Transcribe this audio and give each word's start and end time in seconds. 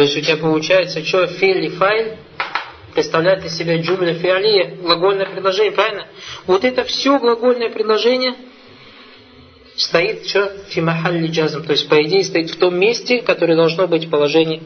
То 0.00 0.04
есть 0.04 0.16
у 0.16 0.20
тебя 0.22 0.38
получается, 0.38 1.04
что 1.04 1.26
фили 1.26 1.68
файль 1.68 2.16
представляет 2.94 3.44
из 3.44 3.54
себя 3.54 3.76
джумля 3.76 4.14
фиалия, 4.14 4.76
глагольное 4.76 5.26
предложение, 5.26 5.72
правильно? 5.72 6.06
Вот 6.46 6.64
это 6.64 6.84
все 6.84 7.18
глагольное 7.18 7.68
предложение 7.68 8.34
стоит 9.76 10.26
что? 10.26 10.56
Фимахалли 10.70 11.26
джазм. 11.26 11.66
То 11.66 11.72
есть, 11.72 11.86
по 11.86 12.02
идее, 12.02 12.24
стоит 12.24 12.48
в 12.48 12.56
том 12.56 12.78
месте, 12.78 13.20
которое 13.20 13.56
должно 13.56 13.88
быть 13.88 14.06
в 14.06 14.10
положении 14.10 14.62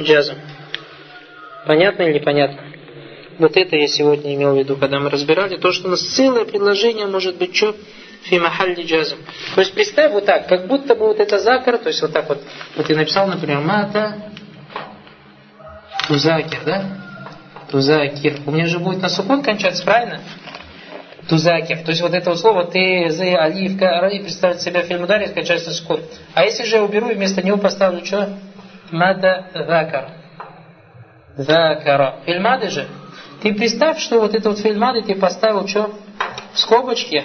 джазм. 0.00 0.36
Понятно 1.66 2.04
или 2.04 2.14
непонятно? 2.14 2.62
Вот 3.38 3.58
это 3.58 3.76
я 3.76 3.88
сегодня 3.88 4.34
имел 4.34 4.54
в 4.54 4.58
виду, 4.58 4.76
когда 4.76 5.00
мы 5.00 5.10
разбирали, 5.10 5.58
то, 5.58 5.70
что 5.72 5.88
у 5.88 5.90
нас 5.90 6.00
целое 6.00 6.46
предложение 6.46 7.06
может 7.06 7.36
быть 7.36 7.54
что? 7.54 7.76
Фимахалли 8.22 8.84
джазм. 8.84 9.18
То 9.54 9.60
есть 9.60 9.74
представь 9.74 10.12
вот 10.12 10.24
так, 10.24 10.48
как 10.48 10.66
будто 10.66 10.94
бы 10.94 11.08
вот 11.08 11.20
это 11.20 11.38
закар, 11.40 11.76
то 11.76 11.88
есть 11.88 12.00
вот 12.00 12.14
так 12.14 12.26
вот, 12.30 12.40
вот 12.76 12.88
я 12.88 12.96
написал, 12.96 13.26
например, 13.26 13.58
мата 13.58 14.32
тузакер, 16.12 16.60
да? 16.66 16.84
Тузакир. 17.70 18.40
У 18.44 18.50
меня 18.50 18.66
же 18.66 18.78
будет 18.78 19.00
на 19.00 19.08
сукон 19.08 19.42
кончаться, 19.42 19.82
правильно? 19.82 20.20
Тузакир. 21.26 21.78
То 21.78 21.90
есть 21.90 22.02
вот 22.02 22.12
это 22.12 22.30
вот 22.30 22.38
слово 22.38 22.66
ты, 22.66 23.08
з, 23.08 23.34
оливка, 23.34 23.98
ради 24.00 24.18
представляет 24.18 24.60
себя 24.60 24.82
фильм 24.82 25.04
ударе, 25.04 25.28
кончается 25.28 25.70
на 25.70 25.74
сукон. 25.74 26.00
А 26.34 26.44
если 26.44 26.64
же 26.64 26.76
я 26.76 26.84
уберу 26.84 27.08
и 27.08 27.14
вместо 27.14 27.40
него 27.42 27.56
поставлю 27.56 28.04
что? 28.04 28.28
Мада 28.90 29.46
закар. 29.54 30.10
Закара. 31.36 32.16
Фильмады 32.26 32.68
же. 32.68 32.86
Ты 33.42 33.54
представь, 33.54 33.98
что 33.98 34.20
вот 34.20 34.34
это 34.34 34.50
вот 34.50 34.58
фильмады 34.58 35.02
ты 35.02 35.14
поставил 35.14 35.66
что? 35.66 35.94
В 36.52 36.58
скобочке. 36.58 37.24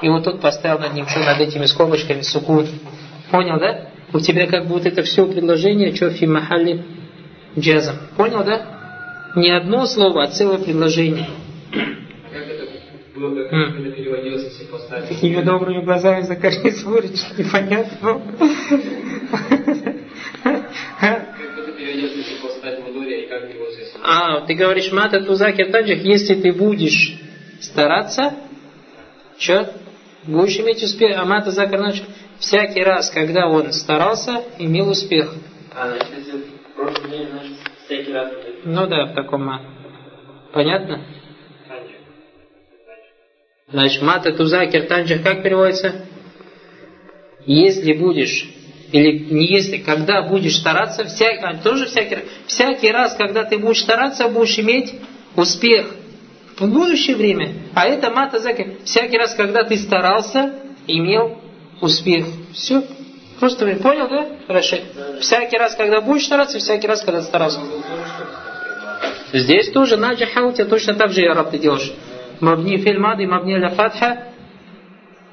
И 0.00 0.08
вот 0.08 0.24
тут 0.24 0.40
поставил 0.40 0.78
над 0.78 0.94
ним 0.94 1.06
что 1.06 1.20
над 1.20 1.38
этими 1.38 1.66
скобочками 1.66 2.22
сукун. 2.22 2.66
Понял, 3.30 3.60
да? 3.60 3.90
У 4.14 4.20
тебя 4.20 4.46
как 4.46 4.66
бы 4.66 4.74
вот 4.74 4.86
это 4.86 5.02
все 5.02 5.26
предложение, 5.26 5.94
что 5.94 6.08
фимахали 6.08 6.97
джазом. 7.56 7.96
Понял, 8.16 8.44
да? 8.44 9.32
Не 9.36 9.50
одно 9.50 9.86
слово, 9.86 10.24
а 10.24 10.26
целое 10.28 10.58
предложение. 10.58 11.28
Как 12.32 12.48
это 12.48 12.64
было, 13.14 13.44
как 13.44 13.52
это 13.52 13.90
переводилось, 13.90 14.44
если 14.44 14.64
поставить? 14.64 15.08
Такими 15.08 15.42
добрыми 15.42 15.84
глазами 15.84 16.22
непонятно. 17.38 18.22
И 21.78 23.26
как 23.26 23.48
переводится, 23.48 23.80
если... 23.80 23.98
А, 24.02 24.40
ты 24.46 24.54
говоришь, 24.54 24.90
мата 24.92 25.20
тузакер 25.20 25.70
таджих, 25.70 26.04
если 26.04 26.34
ты 26.34 26.52
будешь 26.52 27.18
стараться, 27.60 28.34
что? 29.38 29.72
Будешь 30.24 30.58
иметь 30.58 30.82
успех. 30.82 31.16
А 31.18 31.24
мата 31.24 31.50
закер 31.50 31.80
наджих, 31.80 32.04
всякий 32.38 32.82
раз, 32.82 33.10
когда 33.10 33.46
он 33.48 33.72
старался, 33.72 34.42
имел 34.58 34.88
успех. 34.90 35.34
А, 35.74 35.90
значит, 35.90 36.47
день, 37.10 37.28
значит, 37.30 37.56
всякий 37.84 38.12
раз... 38.12 38.32
Ну 38.64 38.86
да, 38.86 39.06
в 39.06 39.14
таком 39.14 39.44
мат. 39.44 39.62
Понятно? 40.52 41.04
Значит, 43.70 44.02
мата 44.02 44.32
тузакер 44.32 44.86
танджих 44.86 45.22
как 45.22 45.42
переводится? 45.42 46.06
Если 47.44 47.92
будешь, 47.92 48.48
или 48.92 49.18
не 49.32 49.46
если, 49.46 49.78
когда 49.78 50.22
будешь 50.22 50.56
стараться, 50.56 51.04
всякий, 51.04 51.44
а, 51.44 51.58
тоже 51.58 51.86
всякий, 51.86 52.18
всякий 52.46 52.90
раз, 52.90 53.14
когда 53.14 53.44
ты 53.44 53.58
будешь 53.58 53.82
стараться, 53.82 54.28
будешь 54.28 54.58
иметь 54.58 54.94
успех 55.36 55.94
в 56.58 56.66
будущее 56.66 57.16
время. 57.16 57.52
А 57.74 57.86
это 57.86 58.10
мата 58.10 58.38
закер. 58.38 58.78
Всякий 58.84 59.18
раз, 59.18 59.34
когда 59.34 59.64
ты 59.64 59.76
старался, 59.76 60.54
имел 60.86 61.38
успех. 61.80 62.26
Все. 62.52 62.82
Просто 63.40 63.64
вы 63.64 63.76
понял, 63.76 64.08
да, 64.08 64.26
Хорошо. 64.46 64.76
Всякий 65.20 65.56
раз, 65.56 65.76
когда 65.76 66.00
будешь 66.00 66.24
стараться, 66.24 66.58
всякий 66.58 66.86
раз, 66.86 67.02
когда 67.02 67.22
старался. 67.22 67.60
Здесь 69.32 69.70
тоже 69.70 69.96
на 69.96 70.12
у 70.12 70.16
тебя 70.16 70.64
точно 70.64 70.94
так 70.94 71.12
же, 71.12 71.20
я 71.20 71.34
раб, 71.34 71.50
ты 71.50 71.58
делаешь. 71.58 71.92
Мабни 72.40 72.78
фильмады, 72.78 73.26
мабни 73.26 73.54
ля 73.56 73.70
фатха, 73.70 74.28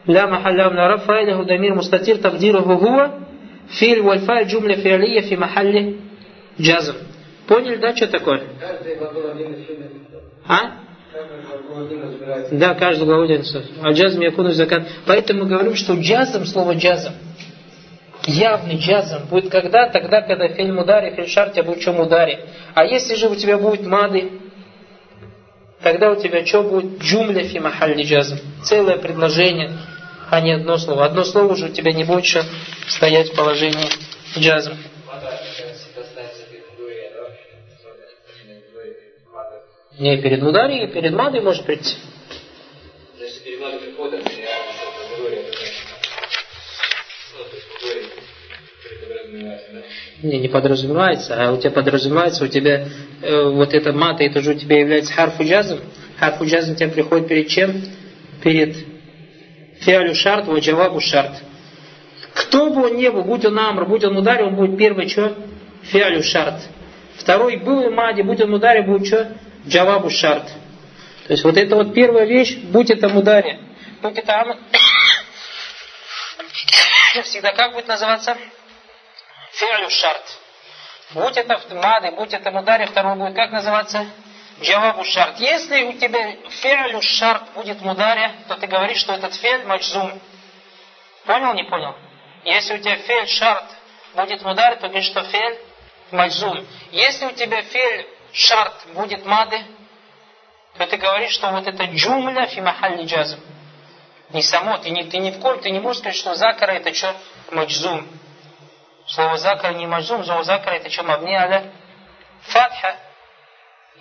ля 0.06 0.28
махалям 0.28 0.74
ля 0.74 0.88
рафа, 0.88 1.22
ля 1.22 1.36
худамир 1.36 1.76
мустатир, 1.76 2.18
табдиру 2.18 2.62
гугуа, 2.62 3.12
филь 3.70 4.02
вальфа, 4.02 4.44
джумля 4.44 4.76
фиалия, 4.76 5.22
фи 5.22 5.36
махалли, 5.36 6.02
джазм. 6.60 6.96
Поняли, 7.48 7.78
да, 7.78 7.96
что 7.96 8.08
такое? 8.08 8.44
А? 10.48 10.86
Да, 12.52 12.74
каждый 12.76 13.06
глагол 13.06 13.24
один 13.24 13.44
А 13.82 13.92
джазм 13.92 14.22
якуну 14.22 14.52
закат. 14.52 14.88
Поэтому 15.06 15.44
мы 15.44 15.50
говорим, 15.50 15.76
что 15.76 15.94
джазм, 15.94 16.46
слово 16.46 16.76
джазм, 16.76 17.14
явный 18.26 18.78
джазм 18.78 19.26
будет 19.28 19.50
когда? 19.50 19.88
Тогда, 19.88 20.22
когда 20.22 20.48
фильм 20.50 20.80
ударе, 20.80 21.12
фильм 21.12 21.28
шар, 21.28 21.50
тебя 21.50 21.64
будет 21.64 21.80
чем 21.80 22.00
ударе. 22.00 22.40
А 22.74 22.86
если 22.86 23.16
же 23.16 23.30
у 23.30 23.36
тебя 23.36 23.58
будет 23.58 23.86
мады, 23.86 24.28
тогда 25.82 26.12
у 26.12 26.16
тебя 26.16 26.46
что 26.46 26.64
будет? 26.64 26.98
Джумля 27.00 27.44
фи 27.44 27.60
махалли 27.60 28.04
джазм. 28.04 28.38
Целое 28.64 28.98
предложение, 28.98 29.72
а 30.30 30.40
не 30.42 30.52
одно 30.54 30.78
слово. 30.78 31.06
Одно 31.06 31.24
слово 31.24 31.54
уже 31.54 31.66
у 31.66 31.70
тебя 31.70 31.92
не 31.92 32.04
будет 32.04 32.24
еще 32.24 32.44
стоять 32.88 33.30
в 33.30 33.36
положении 33.36 33.90
джазм. 34.38 34.76
Не, 39.98 40.18
перед 40.18 40.42
мудари, 40.42 40.88
перед 40.88 41.14
мадой 41.14 41.42
может 41.42 41.64
прийти. 41.66 41.96
Не, 50.26 50.40
не 50.40 50.48
подразумевается, 50.48 51.36
а 51.38 51.52
у 51.52 51.58
тебя 51.58 51.70
подразумевается, 51.70 52.44
у 52.44 52.48
тебя 52.48 52.88
э, 53.22 53.50
вот 53.50 53.76
эта 53.76 53.94
мата, 53.94 54.24
это 54.24 54.42
же 54.42 54.54
у 54.54 54.56
тебя 54.56 54.80
является 54.80 55.14
харфу 55.14 55.44
джазм. 55.44 55.82
Харфу 56.18 56.46
джазм 56.46 56.72
у 56.72 56.76
тебя 56.76 56.90
приходит 56.90 57.28
перед 57.28 57.48
чем? 57.48 57.84
Перед 58.42 58.76
фиалю 59.82 60.16
шарт, 60.16 60.48
вот 60.48 60.62
джавабу 60.62 61.00
шарт. 61.00 61.44
Кто 62.34 62.72
бы 62.72 62.86
он 62.86 62.98
ни 62.98 63.08
был, 63.08 63.22
будь 63.22 63.46
он 63.46 63.60
амр, 63.60 63.86
будь 63.86 64.04
он 64.04 64.18
ударил, 64.18 64.48
он 64.48 64.56
будет 64.56 64.80
первый 64.80 65.10
что? 65.10 65.38
Фиалю 65.84 66.24
шарт. 66.24 66.60
Второй 67.18 67.58
был 67.58 67.92
мади, 67.92 68.24
будь 68.24 68.42
он 68.42 68.52
ударил, 68.52 68.84
будет 68.84 69.06
что? 69.06 69.32
Джавабу 69.68 70.10
шарт. 70.10 70.48
То 71.28 71.34
есть 71.34 71.44
вот 71.44 71.56
это 71.56 71.76
вот 71.76 71.94
первая 71.94 72.26
вещь, 72.26 72.58
будь 72.58 72.90
это 72.90 73.10
мударе, 73.10 73.60
будь 74.02 74.18
это 74.18 74.42
амр, 74.42 74.58
всегда 77.24 77.54
как 77.54 77.74
будет 77.74 77.88
называться? 77.88 78.36
Фиалю 79.56 79.90
шарт. 79.90 80.40
Будь 81.12 81.38
это 81.38 81.62
мады, 81.76 82.12
будь 82.12 82.34
это 82.34 82.52
мударе, 82.52 82.88
второй 82.88 83.16
будет 83.16 83.36
как 83.36 83.52
называться? 83.52 84.06
Джавабу 84.62 85.04
шарт. 85.06 85.40
Если 85.40 85.84
у 85.84 85.94
тебя 85.94 86.36
фиалю 86.50 87.02
шарт 87.02 87.44
будет 87.54 87.82
мударе, 87.82 88.34
то 88.48 88.56
ты 88.56 88.68
говоришь, 88.68 89.00
что 89.00 89.14
этот 89.14 89.34
фиаль 89.36 89.66
маджзум. 89.66 90.20
Понял, 91.26 91.54
не 91.54 91.64
понял? 91.64 91.96
Если 92.44 92.76
у 92.76 92.78
тебя 92.80 92.98
фиаль 92.98 93.28
шарт 93.28 93.66
будет 94.14 94.42
мударе, 94.44 94.76
то 94.76 94.88
говоришь, 94.88 95.06
что 95.06 95.24
фиаль 95.24 95.58
маджзум. 96.12 96.66
Если 96.92 97.26
у 97.26 97.32
тебя 97.32 97.62
фиаль 97.62 98.06
шарт 98.34 98.88
будет 98.94 99.26
мады, 99.26 99.62
то 100.78 100.86
ты 100.86 100.98
говоришь, 100.98 101.32
что 101.32 101.50
вот 101.52 101.66
это 101.66 101.86
джумля 101.86 102.48
фи 102.48 102.60
махалли 102.60 103.06
джазм. 103.06 103.40
Не 104.32 104.42
само, 104.42 104.78
ты, 104.80 104.90
не, 104.90 105.06
ты 105.06 105.18
ни 105.20 105.32
в 105.32 105.40
коем, 105.40 105.62
ты 105.62 105.70
не 105.70 105.80
можешь 105.80 106.00
сказать, 106.00 106.18
что 106.18 106.36
закара 106.36 106.74
это 106.74 106.94
что? 106.94 107.16
Маджзум. 107.52 108.06
Слово 109.08 109.38
закара 109.38 109.74
не 109.74 109.86
маджзум, 109.86 110.24
слово 110.24 110.44
закара 110.44 110.76
это 110.76 110.90
что? 110.90 111.04
Мабни 111.04 111.34
аля 111.34 111.72
фатха. 112.42 112.98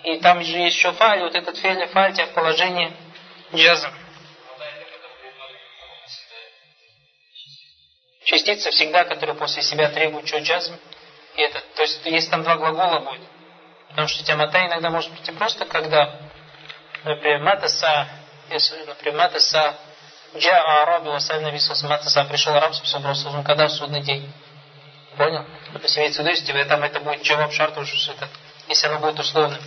И 0.03 0.17
там 0.17 0.41
же 0.43 0.57
есть 0.57 0.77
еще 0.77 0.91
фаль, 0.93 1.21
вот 1.21 1.35
этот 1.35 1.57
фель 1.57 1.85
фаль 1.87 2.13
тебя 2.13 2.27
в 2.27 2.33
положении 2.33 2.91
джазм. 3.53 3.91
Частица 8.23 8.71
всегда, 8.71 9.03
которая 9.05 9.35
после 9.35 9.61
себя 9.61 9.89
требует 9.89 10.27
что 10.27 10.39
джазм. 10.39 10.79
И 11.35 11.41
это, 11.41 11.61
то 11.75 11.83
есть, 11.83 12.01
если 12.05 12.31
там 12.31 12.43
два 12.43 12.55
глагола 12.55 12.99
будет, 12.99 13.21
Потому 13.89 14.09
что 14.09 14.25
темата 14.25 14.65
иногда 14.65 14.89
может 14.89 15.09
прийти 15.11 15.31
просто 15.31 15.65
когда, 15.65 16.19
например, 17.05 17.39
матаса, 17.39 18.07
например, 18.49 19.17
матаса, 19.17 19.77
джа 20.35 20.81
араби 20.81 21.07
васаль 21.07 21.41
нависус 21.41 21.81
матаса, 21.83 22.25
пришел 22.25 22.55
араб, 22.55 22.73
собрался, 22.75 23.29
когда 23.43 23.67
в 23.67 23.71
судный 23.71 24.01
день. 24.01 24.29
Понял? 25.17 25.45
То 25.73 25.79
есть 25.79 25.97
имеется 25.97 26.21
в 26.21 26.25
виду, 26.25 26.35
если 26.35 26.63
там 26.63 26.83
это 26.83 26.99
будет 26.99 27.21
джаваб 27.21 27.51
это, 27.51 28.29
если 28.67 28.87
оно 28.87 28.99
будет 28.99 29.19
условным. 29.19 29.61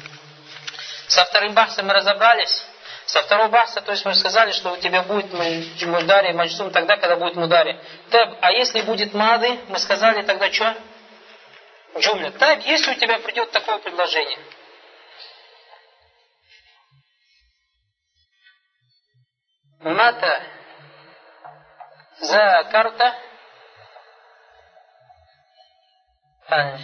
Со 1.06 1.24
вторым 1.24 1.54
бахсом 1.54 1.86
мы 1.86 1.94
разобрались. 1.94 2.64
Со 3.06 3.22
второго 3.22 3.48
бахса, 3.48 3.80
то 3.80 3.92
есть 3.92 4.04
мы 4.04 4.14
сказали, 4.14 4.52
что 4.52 4.72
у 4.72 4.76
тебя 4.76 5.02
будет 5.02 5.32
мудари, 5.32 6.32
маджсум 6.32 6.70
тогда, 6.70 6.96
когда 6.98 7.16
будет 7.16 7.36
мудари. 7.36 7.80
Так, 8.10 8.36
а 8.42 8.52
если 8.52 8.82
будет 8.82 9.14
мады, 9.14 9.58
мы 9.68 9.78
сказали 9.78 10.22
тогда 10.22 10.52
что? 10.52 10.76
джумля. 11.98 12.30
Так, 12.32 12.64
если 12.66 12.92
у 12.92 12.94
тебя 12.94 13.18
придет 13.18 13.50
такое 13.50 13.78
предложение. 13.78 14.38
Мата 19.80 20.42
за 22.20 22.68
карта 26.48 26.80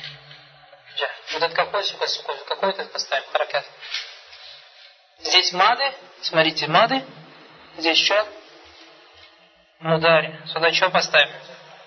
Вот 1.32 1.42
это 1.42 1.54
какой 1.54 1.84
сукон, 1.84 2.08
сукон? 2.08 2.36
Какой 2.46 2.70
это 2.70 2.84
поставим? 2.84 3.24
Харакат. 3.32 3.64
Здесь 5.20 5.52
мады. 5.52 5.84
Смотрите, 6.20 6.66
мады. 6.68 7.02
Здесь 7.78 7.98
что? 7.98 8.26
Мудари. 9.80 10.38
Сюда 10.46 10.72
что 10.72 10.90
поставим? 10.90 11.34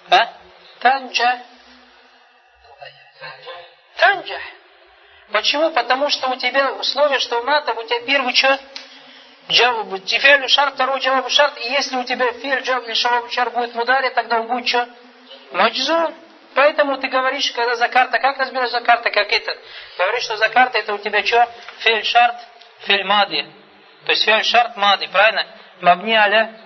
А? 0.09 0.33
Танджа. 0.79 1.43
Танджа. 3.97 4.39
Почему? 5.31 5.71
Потому 5.71 6.09
что 6.09 6.29
у 6.29 6.35
тебя 6.35 6.73
условие, 6.73 7.19
что 7.19 7.41
мата, 7.43 7.73
у 7.73 7.83
тебя 7.83 8.01
первый 8.05 8.33
что? 8.33 8.59
Джавабу, 9.49 9.97
фиаль 9.99 10.47
шар, 10.49 10.73
второй 10.73 10.99
джавабу 10.99 11.29
шар. 11.29 11.53
И 11.57 11.69
если 11.69 11.95
у 11.95 12.03
тебя 12.03 12.31
фиаль 12.33 12.63
джавабу 12.63 13.29
шар 13.29 13.49
будет 13.51 13.75
мудари, 13.75 14.09
тогда 14.09 14.41
он 14.41 14.47
будет 14.47 14.67
что? 14.67 14.89
Маджзум. 15.51 16.26
Поэтому 16.57 16.97
ты 16.97 17.07
говоришь, 17.07 17.51
когда 17.51 17.75
за 17.75 17.87
карта, 17.87 18.17
как 18.17 18.39
разбираешь 18.39 18.71
за 18.71 18.81
карта, 18.81 19.11
как 19.11 19.31
это? 19.31 19.55
Говоришь, 19.95 20.23
что 20.23 20.37
за 20.37 20.49
карта 20.49 20.79
это 20.79 20.95
у 20.95 20.97
тебя 20.97 21.23
что? 21.23 21.47
Фиаль 21.81 22.03
шарт, 22.03 22.35
фиаль 22.79 23.03
мади. 23.03 23.45
То 24.05 24.11
есть 24.11 24.25
фиаль 24.25 24.43
шарт 24.43 24.75
мади, 24.75 25.05
правильно? 25.05 25.45
Мабни 25.81 26.13
аля 26.13 26.59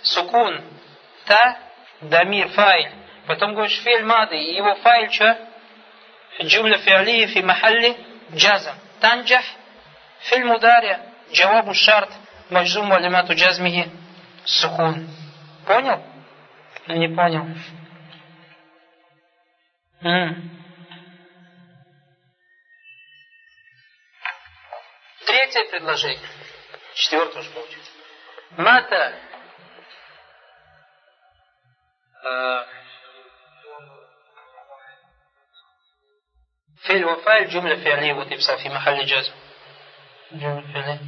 сукун. 0.00 0.64
Та, 1.26 1.58
дамир, 2.00 2.48
файль. 2.48 2.90
Потом 3.26 3.52
говоришь 3.52 3.82
фиаль 3.82 4.02
мади. 4.02 4.36
И 4.36 4.54
его 4.54 4.76
файль 4.76 5.12
что? 5.12 5.36
Джумля 6.40 6.78
фиалия 6.78 7.26
фи 7.26 7.42
махалли 7.42 7.98
джазам. 8.34 8.76
Танджах 9.00 9.44
филь 10.20 10.46
мудария. 10.46 11.00
Джавабу 11.30 11.74
шарт 11.74 12.08
маджзум 12.48 12.88
валимату 12.88 13.34
джазмихи 13.34 13.90
сукун. 14.46 15.06
Понял? 15.66 16.02
Не 16.86 17.08
понял. 17.08 17.44
М. 20.01 20.51
Третье 25.25 25.65
предложение. 25.71 26.29
Четвертое 26.93 27.39
уж 27.39 27.49
будет. 27.49 27.91
Мата. 28.57 29.27
فعل 36.87 37.05
وفاعل 37.05 37.49
جملة 37.49 37.83
فعلية 37.83 38.13
وتبصر 38.13 38.57
في 38.57 38.69
محل 38.69 39.05
جزم 39.05 39.33
جملة 40.31 40.73
فعلية 40.73 40.99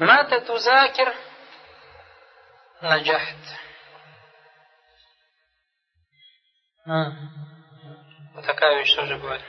متى 0.00 0.40
تذاكر 0.40 1.14
نجحت 2.82 3.36
А. 6.86 7.12
Вот 8.35 8.45
такая 8.45 8.79
вещь 8.79 8.93
тоже 8.93 9.15
бывает. 9.15 9.41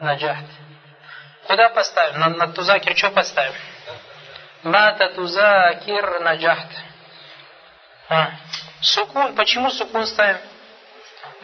Наджахт. 0.00 0.44
Куда 1.46 1.68
поставим? 1.68 2.18
На, 2.18 2.28
на 2.30 2.48
тузакир 2.48 2.96
что 2.96 3.10
поставим? 3.10 3.54
Мата 4.64 5.10
тузакир 5.10 6.20
наджахт. 6.20 6.68
А. 8.08 8.30
Сукун. 8.80 9.36
Почему 9.36 9.70
сукун 9.70 10.04
ставим? 10.06 10.38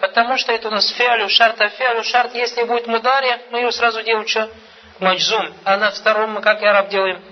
Потому 0.00 0.36
что 0.36 0.52
это 0.52 0.68
у 0.68 0.70
нас 0.72 0.90
фиалю 0.90 1.28
шарт, 1.28 1.60
а 1.60 1.68
фиалю 1.68 2.02
шарт, 2.02 2.34
если 2.34 2.64
будет 2.64 2.86
мударе, 2.88 3.42
мы 3.50 3.60
ее 3.60 3.70
сразу 3.70 4.02
делаем 4.02 4.26
что? 4.26 4.50
Маджзум. 4.98 5.54
А 5.64 5.76
на 5.76 5.90
втором 5.92 6.32
мы 6.32 6.40
как 6.40 6.60
араб 6.62 6.88
делаем? 6.88 7.22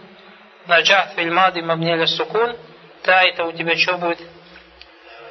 Наджахт 0.66 1.14
фильмады 1.14 1.62
мабнеля 1.62 2.06
сукун. 2.06 2.56
Да, 3.02 3.24
это 3.24 3.44
у 3.44 3.52
тебя 3.52 3.76
что 3.76 3.98
будет? 3.98 4.20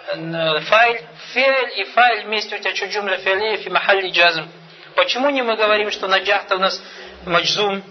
Файль, 0.07 1.01
фель 1.33 1.79
и 1.79 1.83
файль 1.83 2.23
вместе 2.25 2.55
у 2.55 2.59
тебя 2.59 2.73
что 2.73 2.85
джумля 2.85 3.17
фиалия 3.17 3.57
фи 3.57 3.69
махалли 3.69 4.09
джазм. 4.09 4.49
Почему 4.95 5.29
не 5.29 5.41
мы 5.41 5.57
говорим, 5.57 5.91
что 5.91 6.07
наджахта 6.07 6.55
у 6.55 6.59
нас 6.59 6.81
маджзум? 7.25 7.83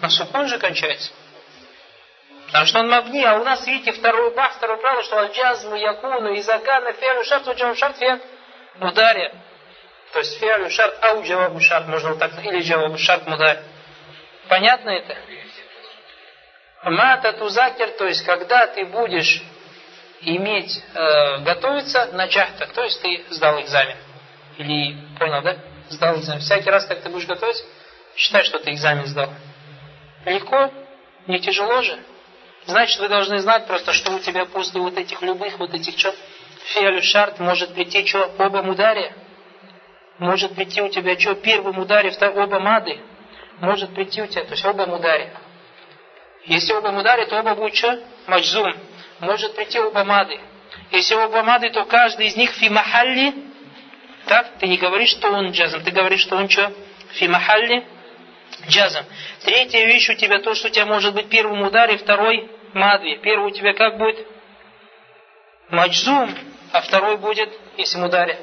На 0.00 0.08
сукун 0.08 0.48
же 0.48 0.58
кончается. 0.58 1.12
Потому 2.46 2.64
что 2.64 2.80
он 2.80 2.88
мабни, 2.88 3.22
а 3.22 3.34
у 3.34 3.44
нас, 3.44 3.66
видите, 3.66 3.92
второй 3.92 4.34
бах, 4.34 4.54
второе 4.54 4.78
правило, 4.78 5.02
что 5.04 5.18
аль-джазму, 5.18 5.76
якуну, 5.76 6.36
изакана, 6.38 6.94
фиалю, 6.94 7.24
шарт, 7.24 7.46
уджаму, 7.46 7.76
шарт, 7.76 7.98
фиаль, 7.98 8.20
мударе. 8.76 9.32
То 10.12 10.20
есть 10.20 10.40
фиалю, 10.40 10.70
шарт, 10.70 10.96
ау, 11.04 11.22
джавабу, 11.22 11.60
шарт, 11.60 11.86
можно 11.88 12.10
вот 12.10 12.18
так, 12.18 12.32
или 12.42 12.62
джавабу, 12.62 12.96
шарт, 12.96 13.26
мударе. 13.26 13.62
Понятно 14.48 14.90
это? 14.90 15.16
Мата 16.84 17.34
тузакер, 17.34 17.90
то 17.90 18.06
есть 18.06 18.24
когда 18.24 18.66
ты 18.66 18.86
будешь 18.86 19.42
иметь, 20.22 20.82
э, 20.94 21.38
готовиться 21.38 22.06
на 22.12 22.26
джахта, 22.26 22.66
то 22.66 22.84
есть 22.84 23.00
ты 23.00 23.24
сдал 23.30 23.60
экзамен. 23.60 23.96
Или, 24.58 24.96
понял, 25.18 25.42
да? 25.42 25.56
Сдал 25.88 26.18
экзамен. 26.18 26.40
Всякий 26.40 26.70
раз, 26.70 26.86
как 26.86 27.00
ты 27.00 27.08
будешь 27.08 27.26
готовиться, 27.26 27.64
считай, 28.16 28.44
что 28.44 28.58
ты 28.58 28.72
экзамен 28.72 29.06
сдал. 29.06 29.30
Легко? 30.26 30.70
Не 31.26 31.40
тяжело 31.40 31.82
же? 31.82 31.98
Значит, 32.66 33.00
вы 33.00 33.08
должны 33.08 33.38
знать 33.38 33.66
просто, 33.66 33.92
что 33.92 34.12
у 34.12 34.18
тебя 34.18 34.44
после 34.44 34.80
вот 34.80 34.96
этих 34.96 35.22
любых, 35.22 35.58
вот 35.58 35.72
этих 35.72 35.98
что, 35.98 36.14
фиалю 36.64 37.02
шарт 37.02 37.38
может 37.38 37.72
прийти 37.74 38.06
что, 38.06 38.30
оба 38.38 38.62
мударе. 38.62 39.14
Может 40.18 40.54
прийти 40.54 40.82
у 40.82 40.88
тебя 40.88 41.18
что, 41.18 41.34
первым 41.34 41.78
ударе, 41.78 42.10
второй, 42.10 42.44
оба 42.44 42.60
мады. 42.60 43.00
Может 43.60 43.94
прийти 43.94 44.22
у 44.22 44.26
тебя, 44.26 44.44
то 44.44 44.50
есть 44.50 44.64
оба 44.64 44.86
мударе. 44.86 45.32
Если 46.44 46.72
оба 46.72 46.92
мударе, 46.92 47.26
то 47.26 47.38
оба 47.38 47.54
будет 47.54 47.74
что? 47.74 47.98
Маджзум. 48.26 48.74
Может 49.20 49.54
прийти 49.54 49.78
оба 49.78 50.04
мады. 50.04 50.40
Если 50.90 51.14
оба 51.14 51.42
мады, 51.42 51.70
то 51.70 51.84
каждый 51.84 52.26
из 52.26 52.36
них 52.36 52.52
фимахалли. 52.52 53.34
Так? 54.26 54.58
Ты 54.58 54.66
не 54.66 54.78
говоришь, 54.78 55.10
что 55.10 55.30
он 55.30 55.50
джазм. 55.50 55.82
Ты 55.82 55.90
говоришь, 55.90 56.20
что 56.20 56.36
он 56.36 56.48
что? 56.48 56.72
Фимахалли 57.12 57.84
джазм. 58.66 59.04
Третья 59.44 59.84
вещь 59.84 60.08
у 60.08 60.14
тебя 60.14 60.40
то, 60.40 60.54
что 60.54 60.68
у 60.68 60.70
тебя 60.70 60.86
может 60.86 61.14
быть 61.14 61.28
первым 61.28 61.62
ударе, 61.62 61.98
второй 61.98 62.50
мадви. 62.72 63.18
Первый 63.18 63.52
у 63.52 63.54
тебя 63.54 63.74
как 63.74 63.98
будет? 63.98 64.26
Маджзум. 65.68 66.34
А 66.72 66.80
второй 66.80 67.18
будет, 67.18 67.50
если 67.76 67.98
мударе. 67.98 68.38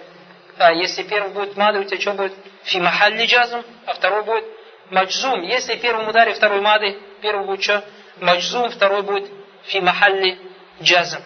А 0.58 0.74
если 0.74 1.04
первый 1.04 1.32
будет 1.32 1.58
мадви, 1.58 1.82
у 1.82 1.84
тебя 1.86 2.00
что 2.00 2.14
будет? 2.14 2.34
Фимахалли 2.66 3.26
джазм. 3.26 3.64
А 3.88 3.94
второй 3.96 4.24
будет 4.24 4.46
маджзум. 4.92 5.42
Если 5.42 5.76
первый 5.78 6.08
ударе, 6.08 6.36
второй 6.36 6.62
мады, 6.62 7.00
первый 7.22 7.48
будет 7.48 7.64
что? 7.64 7.84
Маджзум, 8.20 8.70
второй 8.70 9.02
будет 9.02 9.30
фимахалли 9.64 10.40
джазм. 10.82 11.22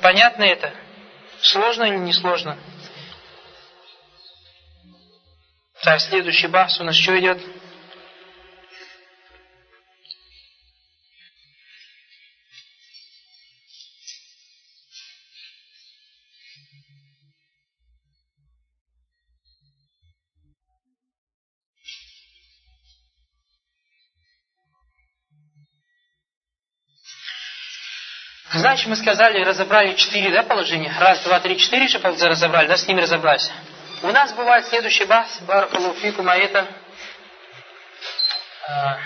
Понятно 0.00 0.44
это? 0.44 0.72
Сложно 1.40 1.84
или 1.84 1.96
не 1.96 2.12
сложно? 2.12 2.58
Так, 5.82 6.00
следующий 6.00 6.46
бахс 6.46 6.80
у 6.80 6.84
нас 6.84 6.96
что 6.96 7.18
идет? 7.18 7.38
Значит, 28.70 28.86
мы 28.86 28.94
сказали, 28.94 29.42
разобрали 29.42 29.94
четыре 29.94 30.30
да, 30.30 30.44
положения. 30.44 30.94
Раз, 30.96 31.24
два, 31.24 31.40
три, 31.40 31.58
четыре 31.58 31.88
же 31.88 31.98
разобрали, 31.98 32.68
да, 32.68 32.76
с 32.76 32.86
ними 32.86 33.00
разобрались. 33.00 33.50
У 34.00 34.12
нас 34.12 34.32
бывает 34.32 34.64
следующий 34.66 35.06
бахс, 35.06 35.40
баракалуфикум, 35.40 36.28
а. 36.28 36.34
А, 38.68 38.98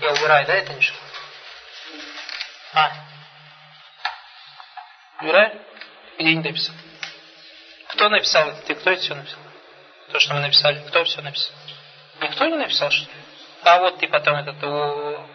я 0.00 0.12
убираю, 0.12 0.46
да, 0.46 0.54
это 0.54 0.72
ничего? 0.72 0.96
А. 2.72 2.90
Убираю? 5.20 5.60
Или 6.16 6.32
не 6.32 6.42
написал? 6.42 6.74
Кто 7.88 8.08
написал 8.08 8.48
это? 8.48 8.62
Ты 8.62 8.74
кто 8.76 8.92
это 8.92 9.02
все 9.02 9.14
написал? 9.14 9.40
То, 10.10 10.20
что 10.20 10.32
мы 10.32 10.40
написали. 10.40 10.82
Кто 10.88 11.04
все 11.04 11.20
написал? 11.20 11.54
Никто 12.22 12.46
не 12.46 12.56
написал, 12.56 12.90
что 12.90 13.04
ли? 13.04 13.16
А 13.62 13.78
вот 13.78 13.98
ты 13.98 14.08
потом 14.08 14.36
этот 14.36 14.62
у 14.64 15.28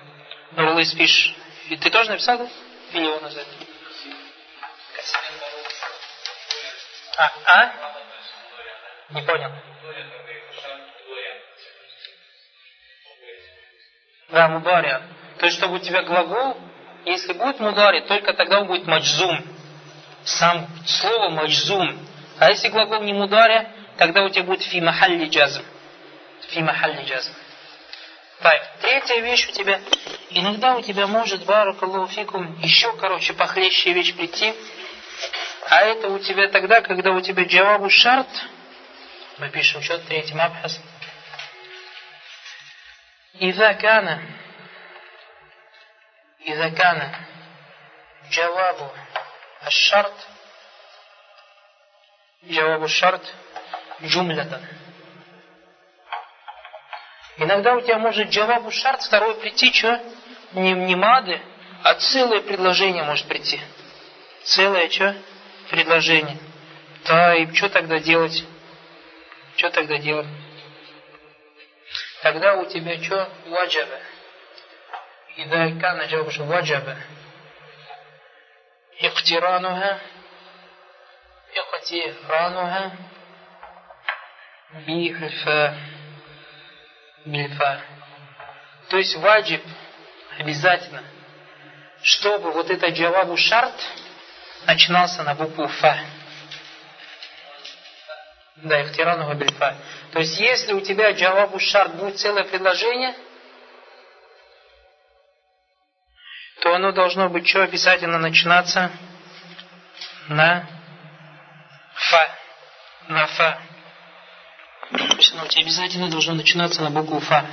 Нурлы 0.53 0.84
спишь. 0.84 1.36
И 1.69 1.77
ты 1.77 1.91
тоже 1.91 2.10
написал, 2.10 2.39
да? 2.39 2.48
Он 2.94 3.22
назад? 3.22 3.46
А? 7.17 7.32
А? 7.46 7.74
Не 9.10 9.22
понял. 9.22 9.51
Да, 14.29 14.48
мудария. 14.50 15.01
То 15.39 15.46
есть, 15.46 15.58
чтобы 15.58 15.75
у 15.75 15.79
тебя 15.79 16.03
глагол, 16.03 16.58
если 17.06 17.34
будет 17.34 17.60
мудари, 17.60 18.01
только 18.01 18.34
тогда 18.34 18.62
он 18.62 18.67
будет 18.67 18.86
маджзум. 18.88 19.44
Сам 20.24 20.67
слово 20.86 21.29
маджзум. 21.29 21.98
А 22.39 22.50
если 22.50 22.70
глагол 22.70 23.01
не 23.01 23.13
мудария, 23.13 23.72
тогда 23.98 24.24
у 24.24 24.29
тебя 24.29 24.44
будет 24.44 24.63
фи 24.63 24.82
махалли 24.82 25.27
джазм. 25.27 25.63
Фи 26.50 26.62
махалли 26.62 27.03
джазм. 27.06 27.34
Так, 28.41 28.77
третья 28.82 29.20
вещь 29.22 29.48
у 29.50 29.51
тебя. 29.51 29.82
Иногда 30.29 30.75
у 30.75 30.82
тебя 30.82 31.08
может, 31.08 31.46
баракаллаху 31.46 32.08
фикум, 32.12 32.60
еще, 32.60 32.96
короче, 32.98 33.34
похлеще 33.34 33.94
вещь 33.94 34.15
прийти. 34.15 34.53
А 35.70 35.82
это 35.82 36.08
у 36.10 36.20
тебя 36.20 36.48
тогда, 36.50 36.82
когда 36.82 37.12
у 37.12 37.22
тебя 37.22 37.44
джавабу 37.44 37.89
шарт, 37.89 38.27
мы 39.39 39.50
пишем 39.50 39.82
счет 39.82 40.06
третьим 40.06 40.39
абхас. 40.39 40.79
Изакана. 43.39 44.22
Изакана. 46.39 47.15
Джавабу. 48.29 48.91
Ашарт. 49.62 50.13
Джавабу 52.46 52.88
шарт. 52.88 53.24
Джумлятан. 54.03 54.62
Иногда 57.38 57.75
у 57.75 57.82
тебя 57.82 58.00
может 58.00 58.29
джавабу 58.29 58.72
шарт, 58.72 59.01
второй 59.03 59.36
прийти, 59.36 59.72
что? 59.72 60.01
Не, 60.53 60.72
не 60.72 60.96
мады, 60.96 61.39
а 61.84 61.94
целое 61.96 62.41
предложение 62.41 63.03
может 63.03 63.27
прийти. 63.27 63.62
Целое 64.44 64.89
что? 64.89 65.15
Предложение. 65.70 66.38
Да, 67.06 67.36
и 67.36 67.53
что 67.53 67.70
тогда 67.70 68.00
делать? 68.00 68.44
Что 69.56 69.70
тогда 69.70 69.98
делать? 69.98 70.27
Тогда 72.24 72.56
у 72.56 72.65
тебя 72.65 73.01
что? 73.03 73.29
Ваджаба. 73.46 74.00
И 75.36 75.46
да, 75.46 75.70
кана 75.79 76.06
джавабу 76.06 76.32
ваджаба. 76.46 76.98
Иқтирануха. 79.00 80.00
Иқтирануха. 81.53 82.91
Бихфа 84.88 85.77
мильфар. 87.27 87.81
То 88.89 88.98
есть 88.98 89.15
ваджиб 89.17 89.63
обязательно, 90.39 91.03
чтобы 92.01 92.51
вот 92.51 92.69
этот 92.69 92.93
джавабу 92.93 93.38
шарт 93.38 93.74
начинался 94.65 95.24
на 95.24 95.36
букву 95.36 95.67
фа. 95.67 95.98
Да, 98.57 98.81
ихтирану 98.81 99.31
бильфа. 99.36 99.77
То 100.13 100.19
есть, 100.19 100.39
если 100.39 100.74
у 100.74 100.81
тебя 100.81 101.12
джавабу 101.12 101.60
шарт 101.60 101.96
будет 101.96 102.17
целое 102.17 102.43
предложение, 102.43 103.13
то 106.62 106.74
оно 106.74 106.91
должно 106.91 107.29
быть 107.29 107.48
что 107.48 107.62
обязательно 107.62 108.17
начинаться 108.17 108.91
на 110.27 110.65
фа. 111.93 112.29
На 113.10 113.27
фа. 113.27 113.62
Тебя 114.91 115.62
обязательно 115.62 116.10
должно 116.10 116.34
начинаться 116.34 116.82
на 116.82 116.89
букву 116.89 117.20
фа. 117.20 117.46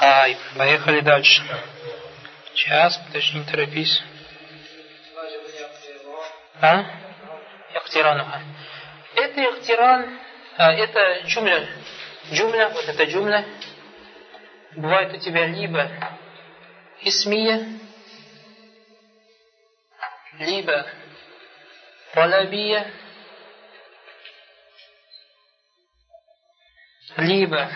Ай, 0.00 0.36
поехали 0.56 1.00
дальше. 1.00 1.42
Сейчас, 2.54 2.96
подожди, 3.06 3.38
не 3.38 3.44
торопись. 3.44 4.02
А? 6.60 6.84
Ихтирануха. 7.74 8.42
Это 9.14 9.42
ихтиран, 9.42 10.18
а, 10.56 10.72
это 10.72 11.22
джумля. 11.26 11.68
Джумля, 12.32 12.68
вот 12.70 12.88
это 12.88 13.04
джумля. 13.04 13.44
Бывает 14.76 15.12
у 15.14 15.18
тебя 15.18 15.46
либо 15.46 15.90
исмия, 17.02 17.78
либо 20.38 20.86
талабия, 22.14 22.90
либо 27.16 27.70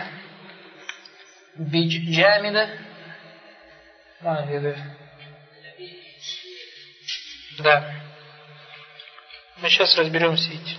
Биджамида, 1.57 2.69
а, 4.21 4.47
да. 7.59 7.95
Мы 9.59 9.71
сейчас 9.71 9.97
разберемся 9.97 10.51
этим. 10.53 10.79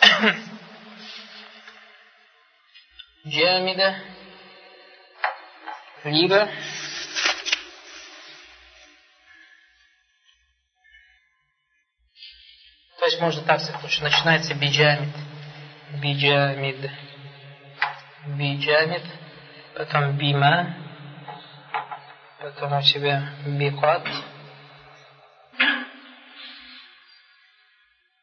Джамида, 3.26 4.02
либо 6.04 6.50
то 13.20 13.26
есть 13.26 13.36
можно 13.36 13.42
так 13.42 13.60
сказать, 13.60 14.00
начинается. 14.00 14.54
Биджамид 14.54 15.10
биджамид 16.00 16.90
биджамид 18.26 19.02
потом 19.76 20.16
бима. 20.16 20.74
Потом 22.40 22.78
у 22.78 22.82
тебя 22.82 23.34
бикат. 23.44 24.06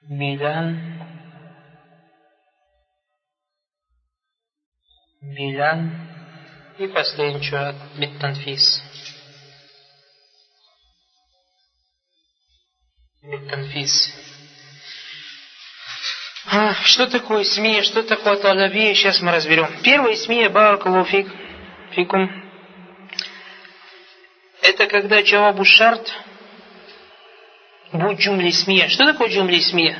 Билян. 0.09 0.99
Билян. 5.21 6.07
И 6.79 6.87
последний 6.87 7.43
что 7.43 7.75
Биттанфис. 7.97 8.81
Биттанфис. 13.21 14.23
А, 14.23 14.26
что 16.83 17.07
такое 17.07 17.43
СМИ, 17.43 17.81
что 17.81 18.03
такое 18.03 18.37
талабия, 18.37 18.93
сейчас 18.93 19.21
мы 19.21 19.31
разберем. 19.31 19.69
Первое 19.83 20.15
СМИ, 20.15 20.47
баракалуфик, 20.47 21.27
фикум, 21.91 22.29
это 24.61 24.87
когда 24.87 25.21
джавабу 25.21 25.63
шарт 25.65 26.11
будет 27.91 28.19
джумли 28.19 28.51
СМИ. 28.51 28.87
Что 28.89 29.05
такое 29.05 29.29
джумли 29.29 29.59
СМИ? 29.59 29.95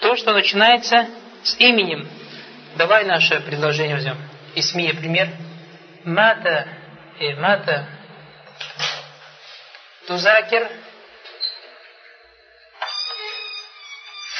То, 0.00 0.16
что 0.16 0.32
начинается 0.32 1.08
с 1.42 1.56
именем. 1.58 2.08
Давай 2.76 3.04
наше 3.04 3.40
предложение 3.40 3.94
возьмем. 3.94 4.18
Исмия 4.54 4.94
пример. 4.94 5.28
Мата 6.04 6.68
и 7.18 7.32
мата 7.34 7.86
тузакир 10.06 10.68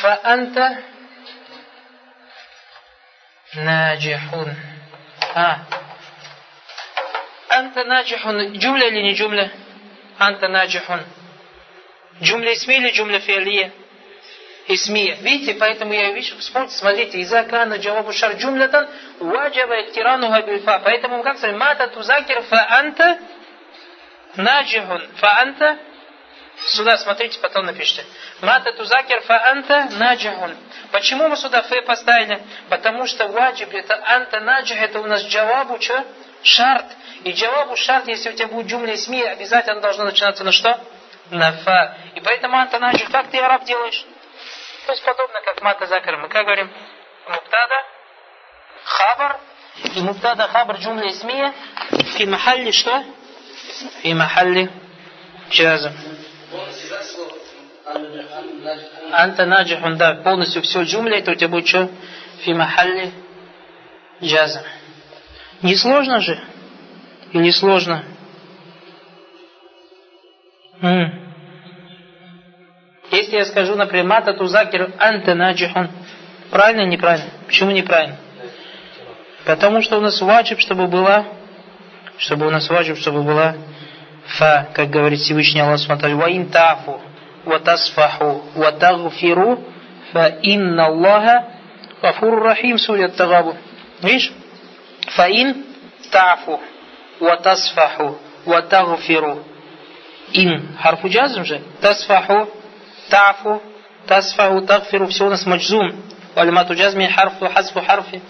фаанта 0.06 0.82
наджихун. 3.54 4.54
А. 5.34 5.58
Анта 7.48 7.84
наджихун. 7.84 8.58
Джумля 8.58 8.88
или 8.88 9.02
не 9.02 9.14
джумля? 9.14 9.50
Анта 10.18 10.48
наджихун. 10.48 11.00
Джумля 12.22 12.52
исми 12.52 12.76
или 12.76 12.90
джумля 12.92 13.18
фиалия? 13.20 13.72
исмия. 14.68 15.16
Видите, 15.20 15.54
поэтому 15.54 15.92
я 15.92 16.10
вижу, 16.12 16.36
вспомните, 16.38 16.75
смотрите, 16.75 17.20
иза 17.20 17.44
кана 17.44 17.76
джавабу 17.76 18.12
шар 18.12 18.32
джумлятан, 18.32 18.88
ваджаба 19.20 19.80
иктирануха 19.82 20.42
бильфа. 20.42 20.80
Поэтому 20.84 21.22
как 21.22 21.38
сказать, 21.38 21.56
мата 21.56 21.86
тузакир 21.88 22.42
фа 22.42 22.66
анта 22.78 23.18
наджихун. 24.36 25.02
Сюда 26.64 26.96
смотрите, 26.96 27.38
потом 27.40 27.66
напишите. 27.66 28.04
Мата 28.40 28.72
тузакир 28.72 29.20
фа 29.22 29.50
анта 29.50 29.88
наджихун. 29.92 30.56
Почему 30.90 31.28
мы 31.28 31.36
сюда 31.36 31.62
фе 31.62 31.82
поставили? 31.82 32.42
Потому 32.70 33.06
что 33.06 33.28
ваджиб 33.28 33.75
это 33.75 34.02
анта 34.04 34.40
наджих, 34.40 34.80
это 34.80 35.00
у 35.00 35.06
нас 35.06 35.22
джавабу 35.22 35.80
что? 35.80 36.04
Шарт. 36.42 36.86
И 37.25 37.32
джавабу 37.32 37.76
шарт, 37.76 38.08
если 38.08 38.30
у 38.30 38.32
тебя 38.32 38.48
будет 38.48 38.66
джумля 38.66 38.96
СМИ, 38.96 39.22
обязательно 39.22 39.80
должно 39.80 40.04
начинаться 40.04 40.44
на 40.44 40.52
что? 40.52 40.80
На 41.30 41.52
фа. 41.52 41.96
И 42.14 42.20
поэтому 42.20 42.56
анта 42.56 42.78
наджих, 42.78 43.10
как 43.10 43.30
ты 43.30 43.38
араб 43.38 43.64
делаешь? 43.64 44.04
То 44.86 44.92
есть 44.92 45.04
подобно 45.04 45.40
как 45.44 45.60
мата 45.62 45.86
закар. 45.86 46.16
Мы 46.16 46.28
как 46.28 46.44
говорим? 46.44 46.70
Муптада, 47.28 47.75
хабар. 48.82 49.40
И 49.94 50.00
муптада 50.00 50.48
хабар 50.48 50.76
джумля 50.76 51.10
исмия. 51.10 51.52
Фи 52.16 52.25
махалли 52.25 52.70
что? 52.70 53.04
Фи 54.00 54.14
махалли 54.14 54.70
джазм. 55.50 55.92
Анта 59.12 59.47
наджихун, 59.47 59.97
да, 59.97 60.14
полностью 60.14 60.62
все 60.62 60.83
джумля, 60.83 61.19
это 61.19 61.31
у 61.31 61.35
тебя 61.35 61.49
будет 61.49 61.69
что? 61.69 61.88
Фи 62.40 62.52
махалли 62.52 63.12
джазм. 64.21 64.61
Не 65.62 65.76
сложно 65.76 66.21
же? 66.21 66.38
Или 67.33 67.50
сложно? 67.50 68.05
М. 70.83 71.33
Если 73.12 73.37
я 73.37 73.45
скажу, 73.45 73.76
например, 73.76 74.07
мата 74.07 74.35
тузакир 74.35 74.93
анта 74.99 75.35
наджихун, 75.35 75.88
правильно 76.50 76.83
или 76.83 76.90
неправильно? 76.90 77.31
Почему 77.47 77.71
неправильно? 77.71 78.16
Потому 79.45 79.81
что 79.81 79.99
у 79.99 80.00
нас 80.00 80.21
ваджиб, 80.21 80.59
чтобы 80.59 80.88
была, 80.88 81.25
чтобы 82.19 82.49
у 82.49 82.50
нас 82.50 82.69
ваджиб, 82.69 82.99
чтобы 82.99 83.23
была 83.23 83.55
фа, 84.26 84.69
как 84.75 84.90
говорит 84.90 85.21
Всевышний 85.21 85.61
Аллах 85.61 85.78
Субтитры, 85.78 86.16
ва 86.16 86.28
ин 86.28 86.50
тафу, 87.47 87.50
ва 87.50 87.59
тасфаху, 87.61 88.43
ва 88.55 88.73
тагфиру, 88.73 89.65
фа 90.12 90.29
инна 90.43 90.87
Аллаха 90.87 91.45
гафур 92.03 92.43
рахим, 92.43 92.79
судя 92.79 93.09
тагабу. 93.09 93.57
Видишь? 94.03 94.33
Фа 95.09 95.29
ин 95.29 95.65
тафу, 96.11 96.61
ва 97.21 97.37
тасфаху, 97.37 98.19
ва 98.45 98.62
тагфиру. 98.62 99.45
Ин, 100.33 100.76
харфу 100.83 101.09
джазм 101.09 101.45
же, 101.45 101.62
тасфаху, 101.81 102.50
тафу, 103.09 103.62
тасфаху, 104.07 104.62
тагфиру, 104.62 105.07
все 105.07 105.26
у 105.26 105.31
нас 105.31 105.47
маджзум. 105.47 105.95
Валимату 106.35 106.75
джазми 106.75 107.07
харфу, 107.07 107.49
хазфу 107.49 107.81
харфи. 107.81 108.21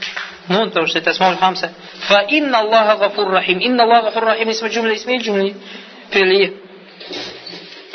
Ну, 0.49 0.67
потому 0.67 0.87
что 0.87 0.99
это 1.01 1.11
асмауль 1.11 1.37
хамса. 1.39 1.73
Фа 2.07 2.21
инна 2.29 2.61
Аллаха 2.61 2.99
гафур 2.99 3.29
рахим. 3.31 3.59
Инна 3.59 3.83
Аллаха 3.83 4.05
гафур 4.05 4.25
рахим. 4.25 4.49
Исма 4.51 4.69
джумля 4.69 4.95
исми 4.95 5.19
джумли. 5.19 5.57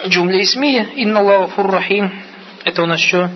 Джумля 0.08 0.41
исмия. 0.43 0.88
Инна 0.96 1.20
Аллаха 1.20 1.48
гафур 1.48 1.72
рахим. 1.72 2.12
Это 2.63 2.84
у 2.84 2.86
нас 2.86 3.00
что? 3.00 3.29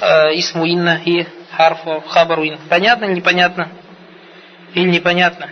Э, 0.00 0.38
исму 0.38 0.64
инна 0.64 1.00
и 1.04 1.26
харфу 1.52 2.02
хабару 2.06 2.44
ин. 2.44 2.58
Понятно 2.68 3.06
или 3.06 3.14
непонятно? 3.14 3.70
Или 4.74 4.88
непонятно? 4.90 5.48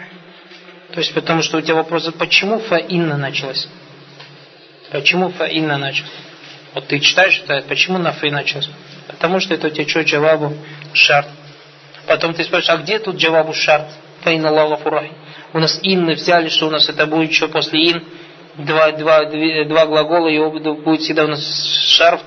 То 0.92 1.00
есть 1.00 1.12
потому 1.12 1.42
что 1.42 1.58
у 1.58 1.60
тебя 1.60 1.74
вопрос, 1.74 2.08
почему 2.18 2.60
фа 2.60 2.76
инна 2.76 3.16
началась? 3.16 3.68
Почему 4.92 5.30
фа 5.30 5.46
инна 5.46 5.78
началась? 5.78 6.12
Вот 6.74 6.86
ты 6.86 7.00
читаешь 7.00 7.42
это, 7.44 7.66
почему 7.66 7.98
на 7.98 8.12
фа 8.12 8.26
началась? 8.26 8.68
Потому 9.08 9.40
что 9.40 9.54
это 9.54 9.68
у 9.68 9.70
тебя 9.70 9.88
что, 9.88 10.02
джавабу 10.02 10.56
шарт. 10.92 11.28
Потом 12.06 12.34
ты 12.34 12.44
спрашиваешь, 12.44 12.80
а 12.80 12.82
где 12.82 12.98
тут 12.98 13.16
джавабу 13.16 13.54
шарт? 13.54 13.88
Фа 14.22 14.30
инна 14.30 14.50
Аллаху 14.50 14.82
фурахи. 14.82 15.12
У 15.52 15.58
нас 15.58 15.80
инны 15.82 16.14
взяли, 16.14 16.48
что 16.48 16.68
у 16.68 16.70
нас 16.70 16.88
это 16.88 17.06
будет 17.06 17.32
что 17.32 17.48
после 17.48 17.90
ин? 17.90 18.04
Два, 18.56 18.92
два, 18.92 19.24
два, 19.64 19.86
глагола, 19.86 20.28
и 20.28 20.38
будет 20.38 21.00
всегда 21.00 21.24
у 21.24 21.28
нас 21.28 21.42
шарф, 21.88 22.20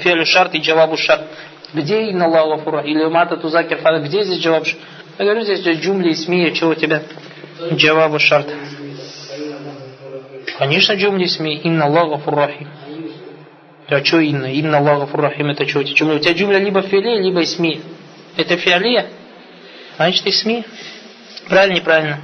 фиалю 0.00 0.26
шарт 0.26 0.54
и 0.54 0.58
джавабу 0.58 0.96
шарт. 0.96 1.22
Где 1.72 2.10
инна 2.10 2.26
Аллаху 2.26 2.64
фурахи? 2.64 2.88
Или 2.88 3.04
мата 3.06 3.38
тузакир 3.38 3.78
фара, 3.78 4.00
где 4.00 4.22
здесь 4.22 4.40
джавабу 4.40 4.66
шарт? 4.66 4.80
Я 5.18 5.24
говорю, 5.24 5.42
здесь 5.42 5.60
джумли 5.78 6.10
и 6.10 6.14
смия, 6.14 6.54
что 6.54 6.68
у 6.68 6.74
тебя? 6.74 7.02
Джавабу 7.72 8.18
шарт. 8.18 8.48
Конечно, 10.58 10.94
джумли 10.94 11.26
сми. 11.26 11.56
Инна 11.64 11.86
Аллаха 11.86 12.18
фуррахим. 12.18 12.68
А 13.88 14.04
что 14.04 14.20
инна? 14.20 14.46
Инна 14.46 14.78
Аллаха 14.78 15.06
фуррахим. 15.06 15.50
Это 15.50 15.66
что? 15.66 15.80
У 15.80 15.84
тебя, 15.84 16.14
у 16.14 16.18
тебя 16.18 16.34
джумля 16.34 16.58
либо 16.58 16.82
филе, 16.82 17.20
либо 17.20 17.42
исми. 17.42 17.80
Это 18.36 18.56
фиалия. 18.56 19.06
Значит, 19.96 20.26
исми. 20.26 20.64
Правильно, 21.48 21.76
неправильно. 21.76 22.20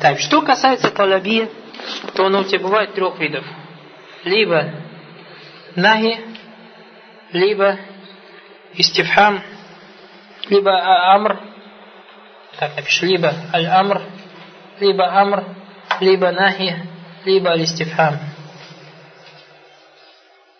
Так, 0.00 0.18
что 0.18 0.42
касается 0.42 0.90
талаби, 0.90 1.48
то 2.14 2.26
оно 2.26 2.40
у 2.40 2.44
тебя 2.44 2.60
бывает 2.60 2.94
трех 2.94 3.18
видов. 3.18 3.44
Либо 4.24 4.72
нахи, 5.76 6.20
либо 7.32 7.78
истифхам, 8.74 9.42
либо 10.48 10.72
амр. 11.14 11.40
Так, 12.58 12.76
напишу, 12.76 13.06
либо 13.06 13.34
аль-амр, 13.52 14.02
либо 14.80 15.06
амр, 15.20 15.44
либо 16.00 16.30
нахи, 16.30 16.86
либо 17.24 17.50
аль-истифхам. 17.50 18.18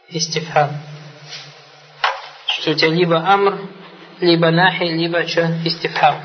Истифхам. 0.09 0.71
Что 2.47 2.73
у 2.73 2.75
тебя 2.75 2.90
либо 2.90 3.19
амр, 3.19 3.59
либо 4.21 4.50
нахи, 4.50 4.85
либо 4.85 5.26
что? 5.26 5.47
Истифхам. 5.64 6.21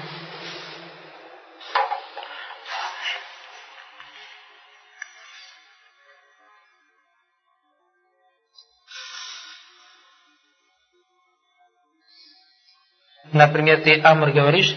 Например, 13.40 13.82
ты 13.82 14.02
Амр 14.02 14.32
говоришь, 14.32 14.76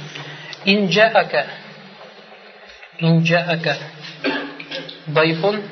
инджаака, 0.65 1.49
инджаака, 3.01 3.77
дайфун, 5.07 5.65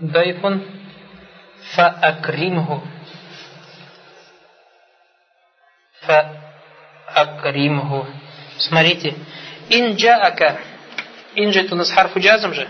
дайфун, 0.00 0.64
фаакримху, 1.74 2.82
фаакримху. 6.00 8.08
Смотрите, 8.58 9.14
инджаака, 9.68 10.58
инджа 11.36 11.60
это 11.60 11.76
у 11.76 11.78
нас 11.78 11.92
харфу 11.92 12.18
джазм 12.18 12.52
же, 12.52 12.68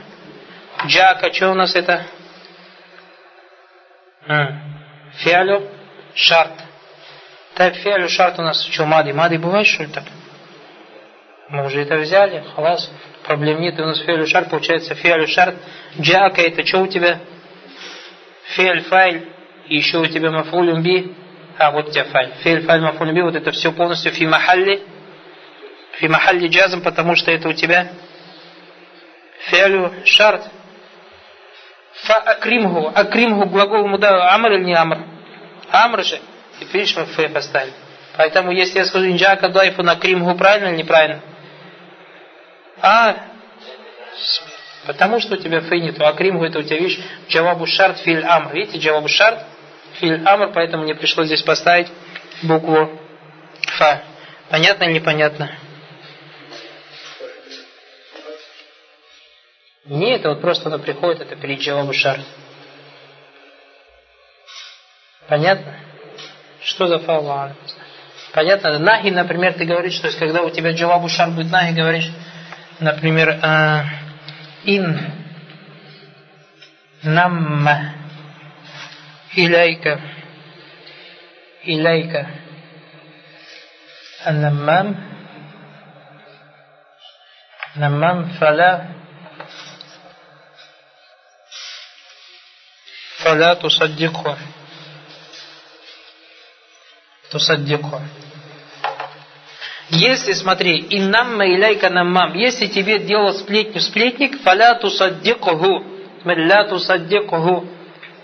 джаака, 0.85 1.33
что 1.33 1.53
у 1.53 1.55
нас 1.55 1.75
это? 1.75 2.05
Фиалю, 5.23 5.71
шарт. 6.15 6.66
Так, 7.57 7.75
фиалю 7.77 8.07
шарт 8.11 8.39
у 8.39 8.43
нас 8.43 8.63
что, 8.67 8.85
мады? 8.85 9.15
Мады 9.15 9.39
бывает, 9.39 9.67
что 9.67 9.85
ли 9.85 9.89
так? 9.89 10.05
Мы 11.49 11.65
уже 11.65 11.81
это 11.81 11.97
взяли, 11.97 12.45
халас 12.55 12.93
проблем 13.25 13.63
нет. 13.63 13.79
И 13.79 13.83
у 13.83 13.87
нас 13.87 13.99
фиалю 14.01 14.27
шарт 14.27 14.51
получается 14.51 14.95
фиалю 14.95 15.27
шарт. 15.27 15.55
Джака 15.99 16.43
это 16.43 16.67
что 16.67 16.81
у 16.81 16.87
тебя? 16.87 17.19
Фиаль 18.49 18.83
файль. 18.83 19.33
И 19.69 19.77
еще 19.77 19.99
у 20.01 20.07
тебя 20.07 20.31
мафулюм 20.31 20.83
би. 20.83 21.15
А 21.57 21.71
вот 21.71 21.89
у 21.89 21.91
тебя 21.93 22.05
файль. 22.05 22.35
Фиаль 22.43 22.63
файль 22.63 22.83
мафулюм 22.83 23.15
би. 23.15 23.23
Вот 23.23 23.35
это 23.35 23.51
все 23.53 23.73
полностью 23.73 24.13
фи 24.13 24.27
махалли. 24.27 24.83
Фи 25.93 26.09
махалли 26.09 26.49
джазм, 26.49 26.83
потому 26.83 27.17
что 27.17 27.31
это 27.31 27.49
у 27.49 27.55
тебя 27.55 27.89
фиалю 29.49 29.95
шарт. 30.05 30.43
Фа 32.05 32.17
акримгу. 32.17 32.93
Акримгу 32.95 33.47
глагол 33.47 33.89
муда 33.89 34.35
амр 34.35 34.53
или 34.53 34.65
не 34.65 34.75
амр? 34.75 34.99
Амр 35.71 36.05
же. 36.05 36.21
И 36.61 36.65
видишь, 36.65 36.97
мы 36.97 37.07
фе 37.07 37.29
поставили. 37.29 37.73
Поэтому, 38.17 38.51
если 38.51 38.79
я 38.79 38.87
скажу 38.87 39.07
инджака 39.07 39.49
дайфу 39.49 39.83
на 39.83 39.97
кримгу, 39.97 40.35
правильно 40.37 40.69
или 40.69 40.77
неправильно? 40.77 41.21
А, 42.81 43.17
потому 44.87 45.21
что 45.21 45.35
у 45.35 45.37
тебя 45.37 45.61
фей 45.61 45.81
нету, 45.81 46.07
а 46.07 46.13
кримгу 46.15 46.45
это 46.45 46.59
у 46.59 46.63
тебя, 46.63 46.79
видишь, 46.79 46.99
джавабу 47.29 47.67
шарт 47.67 47.99
филь 47.99 48.25
амр. 48.25 48.55
Видите, 48.55 48.79
джавабу 48.79 49.09
шарт 49.09 49.45
филь 50.01 50.27
амр, 50.27 50.53
поэтому 50.53 50.85
мне 50.85 50.95
пришлось 50.95 51.27
здесь 51.27 51.43
поставить 51.43 51.89
букву 52.43 53.01
фа. 53.79 54.03
Понятно 54.49 54.85
или 54.85 54.95
непонятно? 54.95 55.51
Нет, 59.85 60.21
это 60.21 60.31
вот 60.31 60.41
просто 60.41 60.69
оно 60.69 60.79
приходит, 60.79 61.23
это 61.23 61.37
перед 61.37 61.61
джавабу 61.61 61.93
шарт. 61.93 62.25
Понятно? 65.29 65.77
Что 66.67 66.89
за 66.89 66.99
фалу 66.99 67.55
Понятно? 68.33 68.79
Нахи, 68.79 69.09
например, 69.09 69.55
ты 69.55 69.65
говоришь, 69.65 69.99
то 70.01 70.09
есть 70.09 70.19
когда 70.19 70.43
у 70.43 70.51
тебя 70.51 70.73
джавабу 70.73 71.09
шар 71.09 71.31
будет 71.31 71.51
нахи, 71.51 71.73
говоришь, 71.73 72.11
например, 72.81 73.39
э, 73.41 73.85
ин 74.65 75.01
намма 77.05 77.95
илейка, 79.35 80.01
иляйка 81.63 82.29
наммам 84.25 84.97
наммам 87.77 88.31
фала 88.39 88.89
фала 93.19 93.55
тусаддикху 93.55 94.37
тусаддику. 97.37 98.01
Если, 99.91 100.33
смотри, 100.33 100.87
иннамма 100.91 101.47
иляйка 101.47 101.91
наммам, 101.91 102.35
если 102.35 102.67
тебе 102.67 102.99
делал 102.99 103.33
сплетню 103.35 103.81
сплетник, 103.81 104.41
фаля 104.43 104.75
тусаддикуху, 104.75 105.85
ля 106.25 106.65
тусаддикуху. 106.65 107.69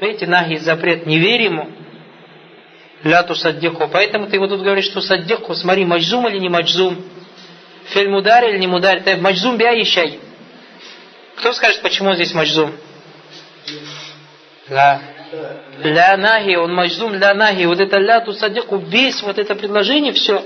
Видите, 0.01 0.27
нахи 0.27 0.57
запрет, 0.57 1.07
не 1.07 1.19
верь 1.19 1.43
ему. 1.43 1.71
Ля 3.05 3.23
тусаддику. 3.23 3.89
Поэтому 3.93 4.29
ты 4.29 4.39
вот 4.39 4.49
тут 4.49 4.63
говоришь, 4.63 4.87
что 4.87 5.01
саддику, 5.01 5.55
смотри, 5.55 5.85
маджзум 5.85 6.27
или 6.29 6.39
не 6.39 6.49
маджзум. 6.49 7.05
фильм 7.87 8.13
мудар 8.13 8.45
или 8.45 8.59
не 8.59 8.67
мудар. 8.67 9.01
Ты 9.01 9.17
маджзум 9.17 9.57
бя 9.57 9.81
ищай. 9.81 10.19
Кто 11.37 11.53
скажет, 11.53 11.83
почему 11.83 12.15
здесь 12.15 12.33
маджзум? 12.35 12.73
Да. 14.69 15.01
Ля 15.83 16.17
нахи, 16.17 16.57
он 16.57 16.75
маджзум 16.75 17.15
ля 17.15 17.35
нахи. 17.35 17.65
Вот 17.65 17.81
это 17.81 17.99
ля 17.99 18.21
тусаддику, 18.21 18.77
весь 18.77 19.23
вот 19.23 19.39
это 19.39 19.55
предложение, 19.55 20.13
все 20.13 20.45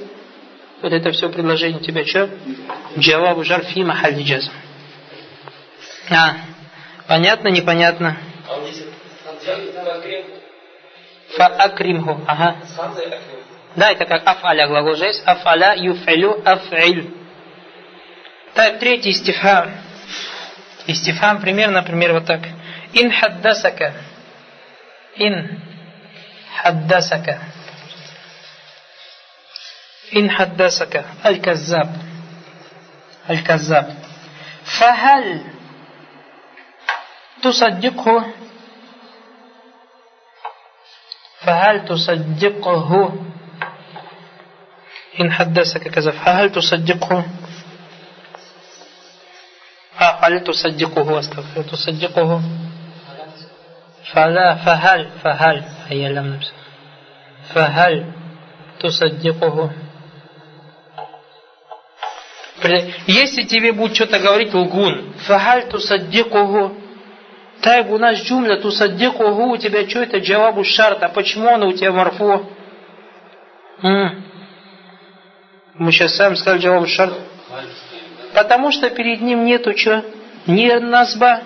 вот 0.83 0.93
это 0.93 1.11
все 1.11 1.29
предложение 1.31 1.79
у 1.79 1.83
тебя 1.83 2.05
что? 2.05 2.29
Джавабу 2.99 3.45
жар 3.45 3.65
фи 3.65 3.83
махалли 3.83 4.23
джазм. 4.23 4.53
А, 6.11 6.37
понятно, 7.09 7.49
непонятно? 7.49 8.17
Фа 11.37 11.47
акримху. 11.47 12.21
Ага. 12.27 12.57
Да, 13.75 13.91
это 13.91 14.05
как 14.05 14.27
афаля 14.27 14.69
глагол 14.69 14.95
же 14.95 15.07
есть. 15.07 15.23
Афаля 15.27 15.75
юфилю 15.77 16.41
афиль. 16.45 17.11
Так, 18.55 18.79
третий 18.79 19.11
истифхам. 19.11 19.71
Истифхам 20.87 21.41
примерно, 21.41 21.81
например, 21.81 22.13
вот 22.13 22.27
так. 22.27 22.41
Ин 22.93 23.11
хаддасака. 23.11 23.93
إن 25.21 25.59
حدثك. 26.51 27.39
إن 30.17 30.31
حدثك. 30.31 31.05
الكذاب. 31.27 31.97
الكذاب. 33.31 33.97
فهل 34.65 35.45
تصدقه؟ 37.43 38.25
فهل 41.41 41.85
تصدقه؟ 41.85 43.13
إن 45.21 45.33
حدثك 45.33 45.89
كذا 45.89 46.11
فهل 46.11 46.53
تصدقه؟ 46.53 47.25
آه، 50.01 50.19
هل 50.27 50.45
تصدقه؟ 50.45 51.19
استغفر 51.19 51.63
تصدقه. 51.63 52.43
فلا 54.14 54.56
فهل 54.56 55.10
فهل 55.24 55.64
هي 55.90 56.10
لم 56.10 56.40
فهل 57.54 58.06
تصدقه 58.80 59.72
Если 63.08 63.44
тебе 63.44 63.72
будет 63.72 63.96
что-то 63.96 64.20
говорить 64.20 64.54
лгун, 64.54 65.14
фахаль 65.26 65.68
тусаддикуху, 65.68 66.78
так 67.62 67.90
у 67.90 67.98
нас 67.98 68.22
джумля 68.22 68.58
тусаддикуху, 68.58 69.50
у 69.50 69.58
тебя 69.58 69.90
что 69.90 70.04
это 70.04 70.20
джавабу 70.20 70.64
шарт, 70.64 71.02
а 71.02 71.10
почему 71.10 71.50
он 71.50 71.64
у 71.64 71.74
тебя 71.74 71.92
марфу? 71.92 72.48
Мы 73.82 75.92
сейчас 75.92 76.16
сами 76.16 76.36
сказали 76.36 76.62
джавабу 76.62 76.86
шарт. 76.86 77.14
Потому 78.34 78.72
что 78.72 78.90
перед 78.92 79.22
ним 79.22 79.44
нету 79.44 79.76
что? 79.76 80.06
Ни 80.46 80.72
назба, 80.72 81.42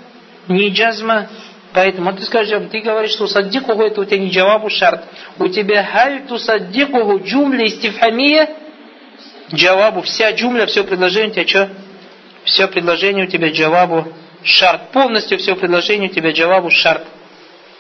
ни 0.47 0.69
джазма. 0.69 1.27
Поэтому 1.72 2.12
ты 2.14 2.22
скажешь, 2.24 2.61
ты 2.70 2.80
говоришь, 2.80 3.12
что 3.12 3.26
саддикуху 3.26 3.83
это 3.83 4.00
у 4.00 4.04
тебя 4.04 4.18
не 4.18 4.30
джавабу 4.30 4.68
шарт. 4.70 5.04
У 5.38 5.48
тебя 5.48 5.85
халь 5.85 6.26
тусаддикуху 6.26 7.22
джумля 7.24 7.66
истифамия, 7.66 8.50
джавабу, 9.54 10.02
вся 10.02 10.33
джумля, 10.33 10.66
все 10.66 10.83
предложение 10.83 11.30
у 11.30 11.35
тебя 11.35 11.46
что? 11.46 11.70
Все 12.44 12.66
предложение 12.66 13.26
у 13.26 13.28
тебя 13.28 13.50
джавабу 13.50 14.12
шарт. 14.42 14.90
Полностью 14.90 15.38
все 15.38 15.54
предложение 15.54 16.11
у 16.11 16.12
тебя 16.12 16.33
джавабу 16.33 16.70
шарт. 16.70 17.04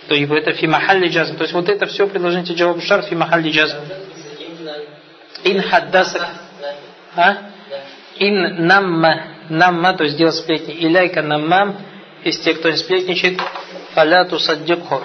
То 0.06 0.14
есть 0.14 0.30
это 0.30 0.52
фимахалли 0.52 1.08
джазм. 1.08 1.36
То 1.36 1.42
есть 1.42 1.54
вот 1.54 1.68
это 1.68 1.86
все 1.86 2.06
предложение 2.06 2.46
тебе 2.46 2.58
джавабу 2.58 2.80
шарт 2.80 3.06
фимахалли 3.06 3.50
джазм. 3.50 3.76
Ин 5.44 5.62
хаддасак. 5.62 6.28
А? 7.16 7.36
Ин 8.18 8.66
намма. 8.66 9.24
Намма, 9.48 9.94
то 9.94 10.04
есть 10.04 10.16
делать 10.16 10.36
сплетни. 10.36 10.74
Иляйка 10.74 11.22
наммам. 11.22 11.76
Из 12.24 12.38
тех, 12.40 12.58
кто 12.58 12.70
не 12.70 12.76
сплетничает. 12.76 13.40
Фаля 13.94 14.24
тусаддикху. 14.24 15.02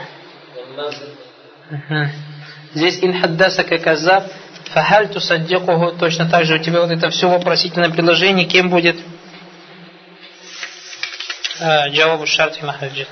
Здесь 2.73 2.99
ин 3.01 3.19
хаддасака 3.19 3.77
казаб. 3.77 4.25
Фахаль 4.71 5.07
тусаддикуху. 5.09 5.97
Точно 5.97 6.29
так 6.29 6.45
же 6.45 6.55
у 6.55 6.59
тебя 6.59 6.81
вот 6.81 6.91
это 6.91 7.09
все 7.09 7.29
вопросительное 7.29 7.89
предложение. 7.89 8.45
Кем 8.45 8.69
будет? 8.69 8.97
Джавабу 11.59 12.25
шарт 12.25 12.57
и. 12.61 13.07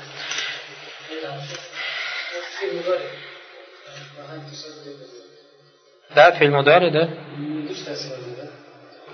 Да, 6.13 6.31
фильм 6.33 6.55
удари, 6.55 6.89
да? 6.91 7.09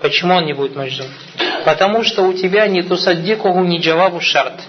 Почему 0.02 0.34
он 0.34 0.44
не 0.46 0.52
будет 0.52 0.74
маджзум? 0.74 1.06
Потому 1.64 2.02
что 2.02 2.22
у 2.22 2.32
тебя 2.32 2.66
не 2.66 2.82
тусаддикуху, 2.82 3.60
не 3.60 3.78
джавабу 3.78 4.20
шарт. 4.20 4.60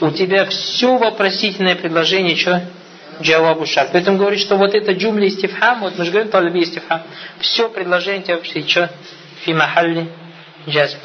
У 0.00 0.10
тебя 0.10 0.44
все 0.46 0.96
вопросительное 0.98 1.74
предложение, 1.74 2.36
что? 2.36 2.62
Джавабу 3.20 3.64
шарт. 3.64 3.90
Поэтому 3.92 4.18
говорит, 4.18 4.40
что 4.40 4.56
вот 4.56 4.74
это 4.74 4.92
джумли 4.92 5.28
истифхам, 5.28 5.80
вот 5.80 5.96
мы 5.96 6.04
же 6.04 6.10
говорим 6.10 6.30
талаби 6.30 6.62
истифхам, 6.62 7.02
все 7.40 7.70
предложение 7.70 8.34
у 8.34 8.38
вообще 8.38 8.66
что? 8.66 8.90
Фи 9.42 9.54
махалли 9.54 10.08
джазм. 10.68 10.98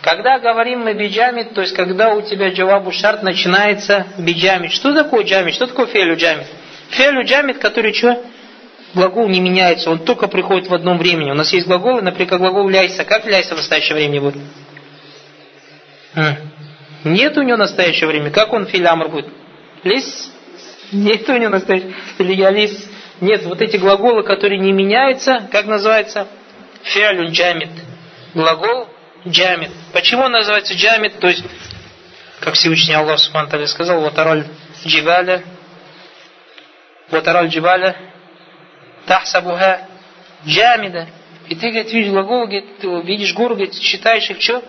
Когда 0.00 0.38
говорим 0.38 0.80
мы 0.80 0.94
биджамит, 0.94 1.52
то 1.54 1.60
есть 1.60 1.74
когда 1.74 2.14
у 2.14 2.22
тебя 2.22 2.50
джавабу 2.50 2.92
шарт 2.92 3.22
начинается 3.22 4.06
биджамит. 4.16 4.72
Что 4.72 4.94
такое 4.94 5.24
джамит? 5.24 5.54
Что 5.54 5.66
такое 5.66 5.86
фелю 5.86 6.16
джамит? 6.16 6.46
Фелю 6.90 7.24
джамит, 7.24 7.58
который 7.58 7.92
что? 7.92 8.22
Глагол 8.94 9.28
не 9.28 9.40
меняется, 9.40 9.90
он 9.90 9.98
только 9.98 10.28
приходит 10.28 10.68
в 10.68 10.74
одном 10.74 10.96
времени. 10.96 11.30
У 11.30 11.34
нас 11.34 11.52
есть 11.52 11.66
глаголы, 11.66 12.00
например, 12.00 12.38
глагол 12.38 12.68
ляйса. 12.68 13.04
Как 13.04 13.26
ляйса 13.26 13.54
в 13.54 13.58
настоящее 13.58 13.96
время 13.96 14.20
будет? 14.20 14.42
Нет 17.04 17.36
у 17.36 17.42
него 17.42 17.56
настоящего 17.56 18.08
времени. 18.08 18.30
Как 18.30 18.52
он 18.52 18.66
филямр 18.66 19.08
будет? 19.08 19.28
Лис? 19.84 20.32
Нет 20.92 21.28
у 21.28 21.36
него 21.36 21.50
настоящего. 21.50 21.92
Или 22.18 22.34
я 22.34 22.50
лис? 22.50 22.88
Нет, 23.20 23.44
вот 23.44 23.60
эти 23.60 23.76
глаголы, 23.76 24.22
которые 24.22 24.58
не 24.58 24.72
меняются, 24.72 25.48
как 25.50 25.66
называется? 25.66 26.28
Фиалюн 26.82 27.32
джамит. 27.32 27.70
Глагол 28.34 28.88
джамит. 29.26 29.70
Почему 29.92 30.24
он 30.24 30.32
называется 30.32 30.74
джамит? 30.74 31.18
То 31.18 31.28
есть, 31.28 31.44
как 32.40 32.54
Всевышний 32.54 32.94
Аллах 32.94 33.18
Субхану 33.18 33.66
сказал, 33.66 34.00
Ватараль 34.00 34.46
джибаля, 34.84 35.42
Ватараль 37.10 37.48
джибаля, 37.48 37.96
Тахсабуха 39.06 39.88
джамида. 40.46 41.08
И 41.48 41.54
ты, 41.54 41.70
говорит, 41.70 41.92
видишь 41.92 42.12
глагол, 42.12 42.46
говорит, 42.46 43.06
видишь 43.06 43.34
гору, 43.34 43.54
говорит, 43.54 43.74
считаешь 43.74 44.30
их 44.30 44.40
что? 44.40 44.62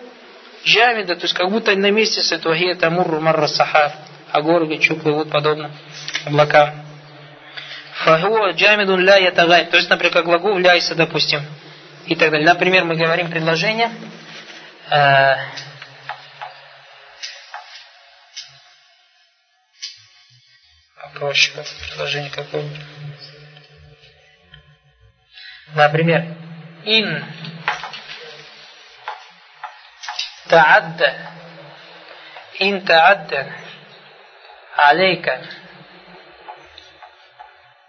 Джамида, 0.64 1.16
то 1.16 1.22
есть 1.22 1.34
как 1.34 1.50
будто 1.50 1.74
на 1.74 1.90
месте 1.90 2.22
с 2.22 2.32
этого 2.32 2.54
гия 2.54 2.74
тамурру 2.74 3.20
марра 3.20 3.46
сахар. 3.46 3.92
А 4.32 4.42
горы, 4.42 4.80
что 4.80 4.94
плывут 4.94 5.30
подобно 5.30 5.72
облакам. 6.24 6.84
Фахуа 8.04 8.52
джамидун 8.52 9.00
ля 9.00 9.16
ятагай. 9.16 9.66
То 9.66 9.76
есть, 9.76 9.90
например, 9.90 10.12
как 10.12 10.24
глагол 10.24 10.56
ляйся, 10.58 10.94
допустим. 10.94 11.44
И 12.06 12.14
так 12.14 12.30
далее. 12.30 12.46
Например, 12.46 12.84
мы 12.84 12.96
говорим 12.96 13.30
предложение. 13.30 13.90
Э, 14.90 15.36
проще 21.14 21.52
предложение 21.90 22.30
какое-нибудь. 22.30 22.80
Например, 25.74 26.24
ин 26.84 27.24
تعدى 30.49 31.13
إن 32.61 32.85
تعدى 32.85 33.43
عليك 34.77 35.39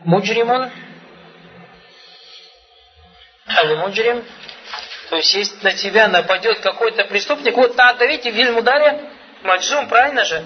مجرم 0.01 0.71
المجرم 3.59 4.25
то 5.09 5.17
есть 5.17 5.35
если 5.35 5.63
на 5.63 5.73
тебя 5.73 6.09
нападет 6.09 6.59
какой-то 6.61 7.05
преступник, 7.05 7.57
вот 7.57 7.77
надо, 7.77 8.07
видите, 8.07 8.33
в 8.33 8.35
Вильмударе 8.35 9.09
маджум, 9.43 9.89
правильно 9.89 10.25
же? 10.25 10.43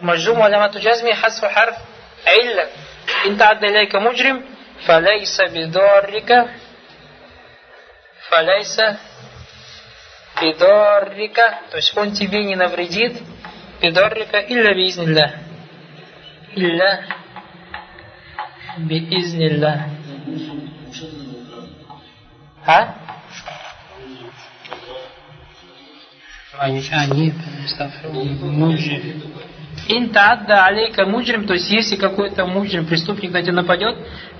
Маджум 0.00 0.42
алямату 0.42 0.80
джазми 0.80 1.12
хасфу 1.12 1.48
харф 1.48 1.76
илля. 2.26 2.68
Ин 3.26 3.36
та'адда 3.38 3.68
илайка 3.68 4.00
муджрим, 4.00 4.44
фалейса 4.86 5.46
бидоррика, 5.48 6.50
фалейса 8.28 8.98
бидоррика, 10.41 11.61
то 11.71 11.77
есть 11.77 11.95
он 11.97 12.11
тебе 12.11 12.43
не 12.43 12.55
навредит, 12.55 13.21
бидоррика, 13.81 14.39
илля 14.39 14.73
биизнилля. 14.73 15.35
Илля 16.55 17.01
биизнилля. 18.77 19.89
А? 22.65 22.95
Они, 26.57 26.81
муджрим. 28.41 29.23
Ин 29.87 30.09
таадда 30.09 30.65
алейка 30.65 31.05
муджрим, 31.05 31.47
то 31.47 31.53
есть 31.53 31.69
если 31.69 31.95
какой-то 31.95 32.45
муджрим, 32.45 32.85
преступник 32.85 33.31
на 33.31 33.41
тебя 33.41 33.53
нападет, 33.53 33.95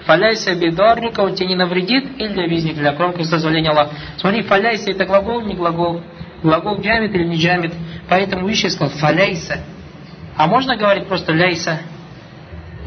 фаляйся 0.05 0.55
бидорника, 0.55 1.21
он 1.21 1.35
тебе 1.35 1.49
не 1.49 1.55
навредит, 1.55 2.05
или 2.17 2.47
визник 2.47 2.75
для 2.75 2.93
кроме 2.93 3.23
дозволения 3.25 3.69
Аллаха. 3.69 3.91
Смотри, 4.17 4.43
фаляйся 4.43 4.91
это 4.91 5.05
глагол, 5.05 5.41
не 5.41 5.55
глагол. 5.55 6.01
Глагол 6.43 6.79
джамит 6.79 7.13
или 7.13 7.25
не 7.25 7.37
джамит. 7.37 7.73
Поэтому 8.07 8.45
выше 8.45 8.69
сказал 8.69 8.89
фаляйся. 8.97 9.59
А 10.37 10.47
можно 10.47 10.77
говорить 10.77 11.07
просто 11.07 11.33
ляйса? 11.33 11.79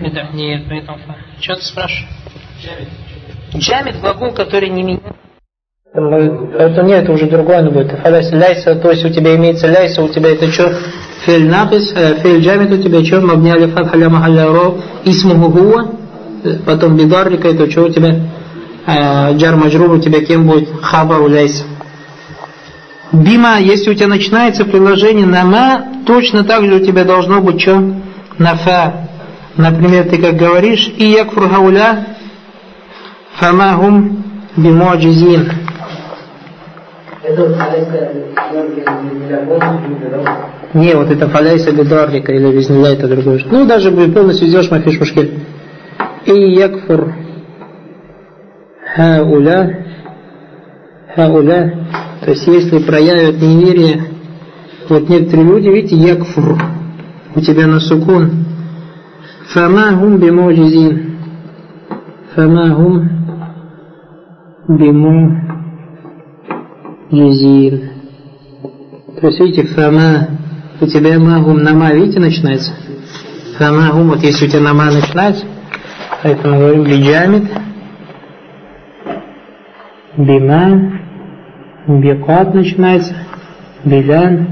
Это, 0.00 0.28
нет, 0.32 0.64
поэтому 0.68 0.98
Что 1.40 1.56
ты 1.56 1.62
спрашиваешь? 1.62 2.08
Джамит. 3.54 4.00
Глагол, 4.00 4.32
который 4.32 4.70
не 4.70 4.82
меняет. 4.82 5.16
Поэтому 5.94 6.88
нет, 6.88 7.02
это 7.02 7.12
уже 7.12 7.26
другое 7.26 7.68
будет. 7.70 7.92
Ляйса, 8.04 8.74
то 8.76 8.90
есть 8.90 9.04
у 9.04 9.10
тебя 9.10 9.36
имеется 9.36 9.66
ляйса, 9.66 10.02
у 10.02 10.08
тебя 10.08 10.30
это 10.30 10.50
что? 10.50 10.74
Фель 11.26 11.46
напис, 11.46 11.92
фель 11.92 12.42
джамит 12.42 12.72
у 12.72 12.82
тебя 12.82 13.04
что? 13.04 13.20
Мабняли 13.20 13.66
фатха 13.66 13.98
ля 13.98 14.08
махалля 14.08 14.46
ро, 14.46 14.78
хуа, 15.04 16.01
потом 16.66 16.96
бидаррика, 16.96 17.48
это 17.48 17.70
что 17.70 17.82
у 17.82 17.88
тебя? 17.88 18.16
Джар 18.86 19.56
маджрур 19.56 19.92
у 19.92 19.98
тебя 19.98 20.24
кем 20.24 20.46
будет? 20.46 20.68
Хаба 20.82 21.14
у 21.14 21.28
ляйса. 21.28 21.64
Бима, 23.12 23.58
если 23.60 23.90
у 23.90 23.94
тебя 23.94 24.08
начинается 24.08 24.64
приложение 24.64 25.26
на 25.26 25.44
ма, 25.44 25.84
точно 26.06 26.44
так 26.44 26.64
же 26.64 26.76
у 26.76 26.80
тебя 26.80 27.04
должно 27.04 27.40
быть 27.40 27.60
что? 27.60 27.82
На 28.38 28.56
фа. 28.56 29.08
Например, 29.56 30.08
ты 30.08 30.16
как 30.16 30.36
говоришь, 30.36 30.90
и 30.96 31.10
якфур 31.10 31.48
хауля, 31.50 32.06
фамахум 33.34 34.24
бимуаджизин. 34.56 35.50
Не, 40.74 40.94
вот 40.94 41.10
это 41.10 41.28
фаляйса 41.28 41.70
бедаррика 41.70 42.32
или 42.32 42.50
визнилля, 42.50 42.94
это 42.94 43.06
другое. 43.06 43.42
Ну, 43.50 43.66
даже 43.66 43.92
полностью 43.92 44.48
сделаешь 44.48 44.70
мафиш 44.70 44.98
мушкель. 44.98 45.38
И 46.26 46.32
якфур. 46.32 47.14
Хауля, 48.94 49.86
хауля, 51.14 51.88
то 52.20 52.30
есть 52.30 52.46
если 52.46 52.78
проявят 52.78 53.40
неверие, 53.40 54.04
вот 54.88 55.08
некоторые 55.08 55.46
люди, 55.46 55.68
видите, 55.68 55.96
якфур, 55.96 56.58
у 57.34 57.40
тебя 57.40 57.66
на 57.66 57.80
сукун, 57.80 58.44
фама 59.48 59.92
гум 59.98 60.18
бимуджизин, 60.18 61.16
фама 62.34 62.74
гум 62.74 63.08
бимуджизин. 67.08 67.90
То 69.20 69.26
есть, 69.26 69.40
видите, 69.40 69.64
фама, 69.68 70.28
у 70.80 70.86
тебя 70.86 71.18
магум 71.18 71.62
нама, 71.62 71.92
видите, 71.92 72.20
начинается? 72.20 72.72
Фама 73.56 73.90
гум, 73.92 74.10
вот 74.10 74.22
если 74.22 74.46
у 74.46 74.48
тебя 74.48 74.60
нама 74.60 74.90
начинается, 74.90 75.46
поэтому 76.22 76.58
говорим 76.58 76.84
биджамид, 76.84 77.50
бима, 80.16 81.00
бикат 81.86 82.54
начинается, 82.54 83.14
билян, 83.84 84.46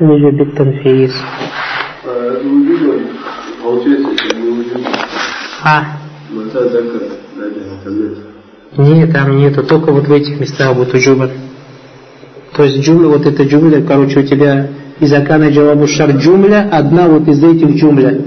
или 0.00 0.18
же 0.18 0.30
биттанфиис. 0.32 1.14
А, 5.62 5.84
там 8.74 8.98
нет. 8.98 9.12
там 9.12 9.38
нету, 9.38 9.62
только 9.64 9.92
вот 9.92 10.06
в 10.06 10.12
этих 10.12 10.40
местах 10.40 10.74
будет 10.74 10.94
уджуба. 10.94 11.30
То 12.56 12.64
есть 12.64 12.80
джумля, 12.80 13.08
вот 13.08 13.26
эта 13.26 13.44
джумля, 13.44 13.82
короче, 13.82 14.20
у 14.20 14.22
тебя 14.22 14.68
из 15.00 15.12
Акана 15.12 15.50
Джавабу 15.50 15.86
Шар 15.86 16.10
джумля, 16.10 16.68
одна 16.70 17.08
вот 17.08 17.26
из 17.28 17.42
этих 17.42 17.76
джумля. 17.76 18.20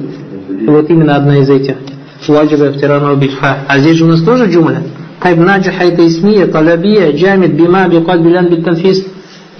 И 0.49 0.65
вот 0.67 0.89
именно 0.89 1.15
одна 1.15 1.37
из 1.37 1.49
этих. 1.49 1.75
Ваджиба 2.27 2.71
втирану 2.71 3.15
битфа. 3.15 3.59
А 3.67 3.79
здесь 3.79 3.97
же 3.97 4.05
у 4.05 4.07
нас 4.07 4.21
тоже 4.21 4.45
джумля. 4.49 4.83
Тайб 5.21 5.37
наджиха 5.37 5.83
это 5.85 6.05
исмия, 6.05 6.47
талабия, 6.47 7.11
джамид, 7.11 7.53
бима, 7.53 7.87
бикад, 7.87 8.21
билян, 8.21 8.49
биттанфис. 8.49 9.05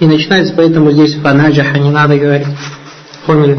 И 0.00 0.06
начинается, 0.06 0.52
поэтому 0.56 0.90
здесь 0.90 1.14
фанаджаха 1.14 1.78
не 1.78 1.90
надо 1.90 2.18
говорить. 2.18 2.46
Поняли? 3.26 3.58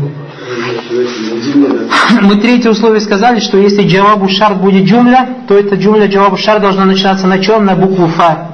Мы 2.22 2.36
третье 2.36 2.70
условие 2.70 3.02
сказали, 3.02 3.40
что 3.40 3.58
если 3.58 3.88
джавабу 3.88 4.28
шар 4.30 4.56
будет 4.56 4.86
джумля, 4.86 5.30
то 5.48 5.58
эта 5.58 5.76
джумля 5.76 6.08
джавабу 6.08 6.38
шар 6.38 6.60
должна 6.60 6.86
начинаться 6.86 7.26
на 7.26 7.40
чем? 7.40 7.66
На 7.66 7.76
букву 7.76 8.08
фа. 8.08 8.52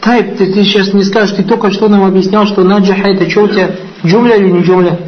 Тайп, 0.00 0.36
ты, 0.36 0.52
ты 0.52 0.64
сейчас 0.64 0.94
не 0.94 1.02
скажешь, 1.04 1.36
ты 1.36 1.42
только 1.42 1.70
что 1.70 1.88
нам 1.88 2.04
объяснял, 2.04 2.46
что 2.46 2.62
наджаха 2.62 3.08
это 3.08 3.28
что 3.28 3.42
у 3.42 3.48
тебя, 3.48 3.70
джумля 4.06 4.36
или 4.36 4.50
не 4.50 4.62
джумля? 4.62 4.98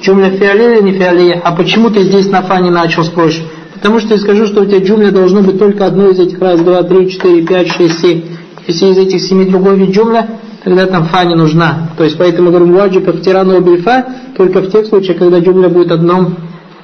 Джумля 0.00 0.30
фиалия 0.30 0.78
или 0.78 0.82
не 0.82 0.92
фиалия? 0.92 1.40
А 1.44 1.52
почему 1.52 1.90
ты 1.90 2.02
здесь 2.04 2.28
на 2.30 2.42
фа 2.42 2.60
не 2.60 2.70
начал, 2.70 3.02
спросишь? 3.02 3.42
Потому 3.78 4.00
что 4.00 4.14
я 4.14 4.20
скажу, 4.20 4.46
что 4.46 4.62
у 4.62 4.66
тебя 4.66 4.80
джумля 4.80 5.12
должно 5.12 5.42
быть 5.42 5.58
только 5.58 5.86
одно 5.86 6.08
из 6.08 6.18
этих. 6.18 6.40
Раз, 6.40 6.60
два, 6.60 6.82
три, 6.82 7.08
четыре, 7.10 7.46
пять, 7.46 7.68
шесть, 7.68 8.00
семь. 8.00 8.22
Если 8.66 8.86
из 8.86 8.98
этих 8.98 9.20
семи 9.20 9.44
другой 9.44 9.76
вид 9.76 9.90
джумля, 9.90 10.28
тогда 10.64 10.86
там 10.86 11.06
фа 11.06 11.24
не 11.24 11.36
нужна. 11.36 11.90
То 11.96 12.04
есть 12.04 12.18
поэтому 12.18 12.50
говорим 12.50 12.74
ваджиб 12.74 13.08
ахтирану 13.08 13.60
бильфа 13.60 14.04
только 14.36 14.60
в 14.60 14.70
тех 14.70 14.86
случаях, 14.86 15.18
когда 15.18 15.38
джумля 15.38 15.68
будет 15.68 15.92
одном, 15.92 16.36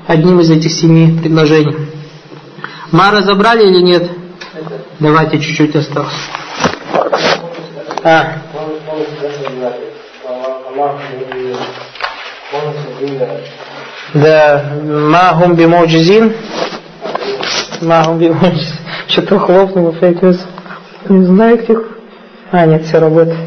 одним 0.06 0.40
из 0.40 0.50
этих 0.50 0.70
семи 0.70 1.18
предложений. 1.20 1.76
Ма 2.92 3.10
разобрали 3.10 3.68
или 3.68 3.82
нет? 3.82 4.08
Давайте 5.00 5.40
чуть-чуть 5.40 5.74
осталось. 5.74 6.12
А, 8.04 8.34
да, 14.14 14.64
махум 14.84 15.56
бимоджизин. 15.56 16.34
Махум 17.82 18.18
бимоджизин. 18.18 18.76
Что-то 19.08 19.38
хлопнуло, 19.38 19.92
фейкнес. 19.92 20.44
Не 21.08 21.24
знаю, 21.24 21.58
где... 21.58 21.76
А, 22.50 22.66
нет, 22.66 22.84
все 22.84 22.98
работает. 22.98 23.38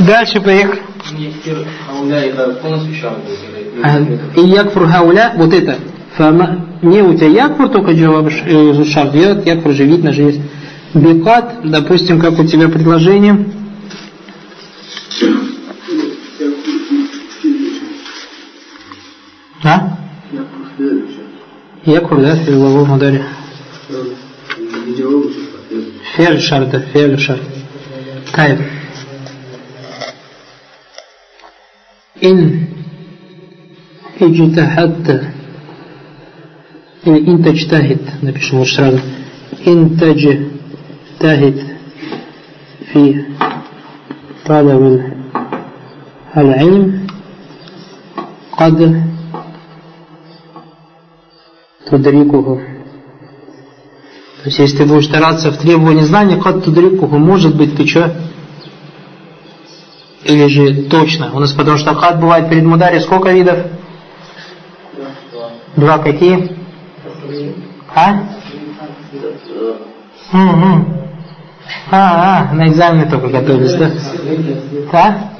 Дальше 0.00 0.40
поехали. 0.40 0.80
И 4.36 4.40
якфур 4.40 4.86
хауля, 4.88 5.32
вот 5.36 5.52
это. 5.52 5.76
Не 6.82 7.02
у 7.02 7.14
тебя 7.14 7.28
якфур 7.28 7.68
только 7.68 7.92
джаваб 7.92 8.28
э, 8.28 9.12
делать, 9.12 9.46
якфур 9.46 9.72
же 9.72 9.84
видно 9.84 10.12
же 10.12 10.22
есть. 10.22 10.40
Бикат, 10.94 11.56
допустим, 11.64 12.20
как 12.20 12.38
у 12.38 12.44
тебя 12.44 12.68
предложение. 12.68 13.46
А? 19.64 20.03
Якфур, 21.85 22.21
да, 22.21 22.35
в 22.35 22.45
головом 22.45 22.91
ударе. 22.91 23.23
فعل 26.15 26.41
شرط 26.41 26.75
فعل 26.75 27.19
شرط 27.19 27.39
طيب 28.37 28.57
إن 32.23 32.65
اجتهدت 34.21 35.23
или 37.05 37.19
إن 37.27 37.43
تجتهد 37.43 37.99
напишем 38.21 38.59
лучше 38.59 38.75
сразу 38.75 38.99
إن 39.67 39.97
تجتهد 39.97 41.77
في 42.93 43.23
طلب 44.45 45.13
العلم 46.37 47.07
قد 48.57 49.03
катудрикуху. 51.94 52.56
То 54.42 54.50
есть, 54.50 54.58
если 54.58 54.78
ты 54.78 54.86
будешь 54.86 55.06
стараться 55.06 55.50
в 55.50 55.58
требовании 55.58 56.02
знания, 56.02 56.36
катудрикуху, 56.36 57.16
может 57.18 57.56
быть, 57.56 57.76
ты 57.76 57.86
что? 57.86 58.14
Или 60.24 60.46
же 60.48 60.84
точно. 60.84 61.30
У 61.34 61.38
нас 61.38 61.52
потому 61.52 61.78
что 61.78 61.94
хат 61.94 62.20
бывает 62.20 62.48
перед 62.48 62.64
мударе 62.64 63.00
сколько 63.00 63.30
видов? 63.30 63.58
Два 65.76 65.98
какие? 65.98 66.56
А? 67.94 68.22
Угу. 70.32 70.84
А, 71.90 72.48
а, 72.50 72.54
на 72.54 72.68
экзамене 72.68 73.06
только 73.06 73.28
готовились, 73.28 73.74
да? 73.74 73.90
Да? 74.92 75.30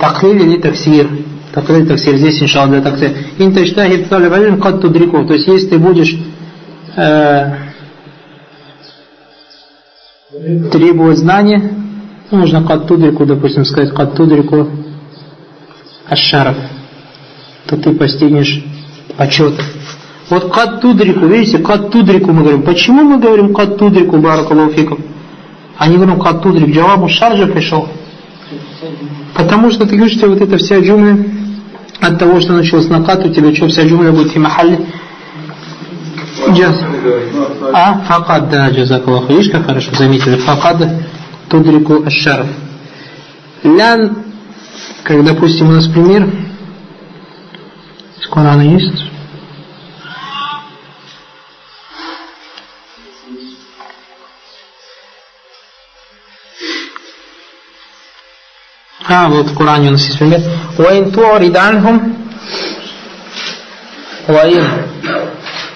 Тахлиль 0.00 0.42
или 0.42 0.60
таксир? 0.60 1.08
Такриль, 1.52 1.86
таксир. 1.86 2.16
Здесь, 2.16 2.42
иншалла, 2.42 2.68
для 2.68 2.80
таксир. 2.80 3.12
Инташтахи 3.38 4.04
талибалин 4.04 4.60
кад 4.60 4.80
тудрику. 4.80 5.24
То 5.26 5.34
есть, 5.34 5.46
если 5.46 5.68
ты 5.68 5.78
будешь 5.78 6.16
э, 6.96 7.54
требовать 10.72 11.18
знания, 11.18 11.72
ну, 12.30 12.38
нужно 12.38 12.64
каттудрику, 12.64 13.26
допустим, 13.26 13.66
сказать 13.66 13.94
каттудрику 13.94 14.70
ашаров, 16.08 16.56
то 17.66 17.76
ты 17.76 17.92
постигнешь 17.92 18.64
почет. 19.18 19.54
Вот 20.30 20.50
каттудрику, 20.50 21.26
видите, 21.26 21.58
каттудрику 21.58 22.32
мы 22.32 22.42
говорим. 22.42 22.62
Почему 22.62 23.02
мы 23.02 23.18
говорим 23.18 23.52
каттудрику, 23.52 24.16
баракалуфикум? 24.16 25.00
А 25.76 25.88
не 25.88 25.96
говорим 25.96 26.18
каттудрик, 26.18 26.74
джавабу 26.74 27.08
шар 27.08 27.36
же 27.36 27.46
пришел. 27.46 27.88
Потому 29.34 29.70
что 29.70 29.86
ты 29.86 29.96
говоришь, 29.96 30.16
что 30.16 30.28
вот 30.28 30.40
эта 30.40 30.56
вся 30.56 30.80
джумля, 30.80 31.41
от 32.02 32.18
того, 32.18 32.40
что 32.40 32.52
началось 32.52 32.88
на 32.88 33.02
кат, 33.02 33.24
у 33.24 33.32
тебя 33.32 33.54
что, 33.54 33.68
вся 33.68 33.86
джумля 33.86 34.10
будет 34.10 34.32
в 34.32 34.38
махалле? 34.38 34.86
Джаз. 36.50 36.80
А, 37.72 38.00
факад, 38.00 38.50
да, 38.50 38.70
джазакаллаху. 38.70 39.32
Видишь, 39.32 39.50
как 39.50 39.66
хорошо 39.66 39.94
заметили. 39.94 40.36
Факад 40.36 40.82
тудрику 41.48 42.02
ашарф. 42.04 42.48
Лян, 43.62 44.16
как, 45.04 45.24
допустим, 45.24 45.68
у 45.68 45.72
нас 45.72 45.86
пример. 45.86 46.28
Из 48.20 48.26
Корана 48.26 48.62
есть? 48.62 49.11
А, 59.11 59.29
вот 59.29 59.47
в 59.47 59.57
Коране 59.57 59.89
у 59.89 59.91
нас 59.91 60.05
есть 60.05 60.19
пример. 60.19 60.41
وَإِن 60.77 61.11
تُعْرِضْ 61.11 61.57
عَنْهُمْ 61.57 62.13
وَإِن 64.27 64.67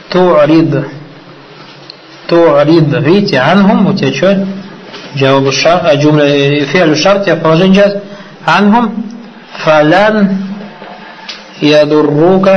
تُعْرِضْ 0.10 0.86
تُعْرِضْ 2.27 2.95
Видите, 3.03 3.38
عنهم, 3.38 3.88
у 3.88 3.93
тебя 3.93 4.13
что? 4.13 4.47
جواب 5.15 5.47
الشرط 5.47 5.86
جملة 5.86 6.65
فعل 6.65 6.89
الشرط 6.91 7.27
يا 7.27 7.36
положение 7.36 7.75
جاز 7.75 7.97
عنهم 8.47 9.03
فلن 9.65 10.38
يضروك 11.62 12.49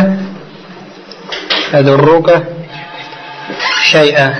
يضروك 1.74 2.30
شيئا 3.82 4.34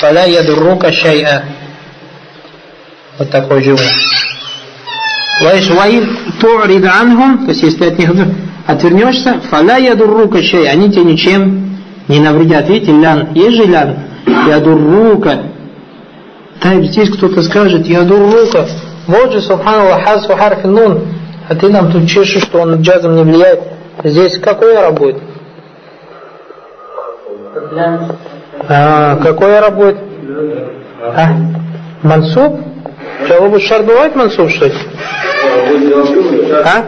فلا 0.00 0.24
يضروك 0.24 0.90
شيئا 0.90 1.44
вот 3.18 3.30
такой 3.30 3.62
جملة 3.62 3.92
Ваишваин 5.43 6.17
ту'рид 6.39 6.85
анхум, 6.85 7.39
то 7.45 7.49
есть 7.49 7.63
если 7.63 7.85
от 7.85 7.99
них 7.99 8.11
отвернешься, 8.65 9.41
фаля 9.49 9.77
ядуррука 9.77 10.41
шей, 10.41 10.69
они 10.69 10.89
тебе 10.89 11.03
ничем 11.03 11.77
не 12.07 12.19
навредят. 12.19 12.69
Видите, 12.69 12.93
лян, 12.93 13.33
ежи 13.33 13.63
лян, 13.63 13.95
ядуррука. 14.47 15.43
Да, 16.63 16.81
здесь 16.81 17.09
кто-то 17.09 17.41
скажет, 17.43 17.85
яду 17.87 18.15
рука, 18.15 18.65
Вот 19.07 19.33
же, 19.33 19.41
субханаллах, 19.41 20.03
хас 20.05 20.25
харфи 20.25 20.67
нун. 20.67 21.01
А 21.49 21.55
ты 21.55 21.69
нам 21.69 21.91
тут 21.91 22.07
чешешь, 22.07 22.43
что 22.43 22.61
он 22.61 22.81
джазом 22.81 23.15
не 23.15 23.23
влияет. 23.23 23.59
Здесь 24.03 24.39
какой 24.39 24.77
ара 24.77 24.91
будет? 24.91 25.17
А, 28.69 29.17
какой 29.17 29.57
ара 29.57 29.71
будет? 29.71 29.97
А? 31.01 31.27
Мансуб? 32.01 32.72
Джавабу 33.27 33.59
шар 33.59 33.83
бывает 33.83 34.15
мансуб, 34.15 34.49
что 34.49 34.65
ли? 34.65 34.73
А? 36.63 36.85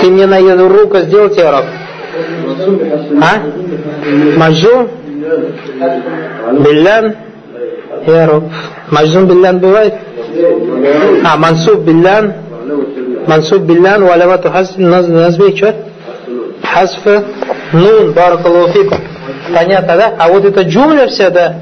Ты 0.00 0.10
мне 0.10 0.26
на 0.26 0.38
еду 0.38 0.68
руку 0.68 0.98
сделайте 0.98 1.42
араб. 1.42 1.64
А? 3.20 4.38
Маджу? 4.38 4.88
Биллян? 6.60 7.14
Я 8.06 8.26
раб. 8.26 8.44
Маджун 8.90 9.26
биллян 9.26 9.58
бывает? 9.58 9.94
А, 11.24 11.36
мансуб 11.36 11.80
биллян? 11.80 12.34
Мансуб 13.26 13.62
биллян, 13.62 14.04
валявату 14.04 14.50
хасф, 14.50 14.76
назви 14.76 15.56
что? 15.56 15.74
Хасф, 16.62 17.04
нун, 17.72 18.12
баракаллаху 18.12 18.72
фикум. 18.72 18.98
Понятно, 19.54 19.96
да? 19.96 20.14
А 20.18 20.28
вот 20.28 20.44
эта 20.44 20.62
джумля 20.62 21.06
вся, 21.06 21.30
да? 21.30 21.54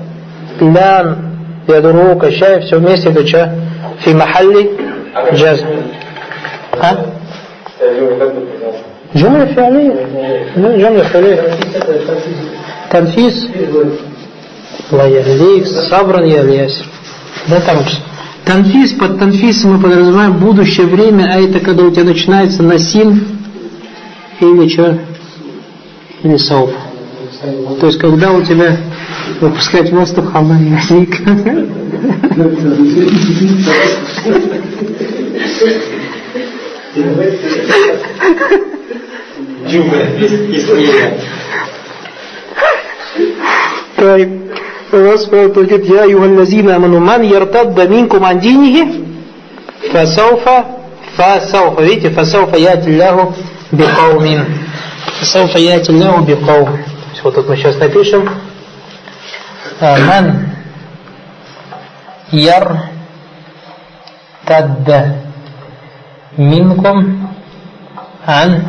Лян, 0.61 1.32
ядурука, 1.68 2.32
шай, 2.32 2.62
все 2.62 2.78
вместе, 2.78 3.10
это 3.10 3.26
что? 3.28 3.54
Фи 4.00 4.14
махалли 4.14 4.72
джаз. 5.34 5.62
А? 6.80 7.18
جملة 9.16 9.46
فعلية 9.46 9.94
لا 10.58 10.78
جملة 10.78 11.04
فعلية 11.04 11.58
تنفيس 12.92 13.48
الله 14.92 15.06
يهديك 15.06 15.66
صبرا 15.66 16.22
يا 16.22 16.42
الياسر 16.42 16.86
да 17.50 17.62
там 17.62 17.78
Танфис, 18.46 18.94
под 18.94 19.20
танфисом 19.20 19.74
мы 19.74 19.82
подразумеваем 19.82 20.38
будущее 20.38 20.86
время, 20.88 21.30
а 21.34 21.38
это 21.38 21.60
когда 21.60 21.84
у 21.84 21.92
тебя 21.92 22.06
начинается 22.06 22.64
насим 22.64 23.28
или 24.40 24.70
что? 24.70 24.98
Или 26.24 26.38
сауф. 26.38 26.72
То 27.82 27.88
есть 27.88 28.00
когда 28.00 28.32
у 28.32 28.42
тебя 28.42 28.78
выпускать 29.42 29.92
воздух, 29.92 30.36
Allah 30.36 30.58
ясик. 30.60 31.22
طيب 43.98 44.30
الله 44.94 45.16
سبحانه 45.16 45.44
وتعالى 45.44 45.90
يا 45.96 46.04
أيها 46.04 46.26
الذين 46.26 46.70
آمنوا 46.70 47.00
من 47.00 47.24
يرتد 47.26 47.78
منكم 47.92 48.26
عن 48.26 48.40
دينه 48.40 48.88
فسوف 49.94 50.46
فسوف 51.18 51.80
видите 51.80 52.08
فسوف 52.08 52.54
يأتي 52.54 52.90
الله 52.90 53.32
بقوم 53.74 54.46
فسوف 55.22 55.56
يأتي 55.56 55.90
الله 55.92 56.26
بقوم 56.28 56.70
вот 57.24 57.36
тут 57.36 57.50
мы 57.50 57.58
сейчас 57.58 57.78
напишем 57.78 58.30
من 59.83 60.49
يرتد 64.43 64.89
منكم 66.39 67.27
عن 68.29 68.63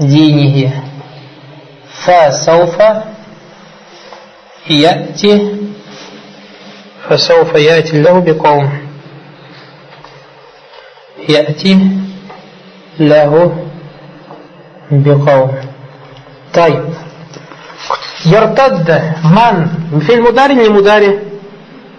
دينه 0.00 0.82
فسوف 1.90 2.82
يأتي 4.70 5.56
فسوف 7.08 7.54
يأتي 7.54 7.96
الله 7.96 8.20
بقوم. 8.20 8.86
يأتي 11.28 11.90
له 12.98 13.32
بقوم. 14.90 15.54
طيب. 16.54 17.05
Яртадда, 18.26 19.18
ман, 19.22 19.70
фильм 20.00 20.24
мудари, 20.24 20.54
не 20.54 20.68
мудари. 20.68 21.20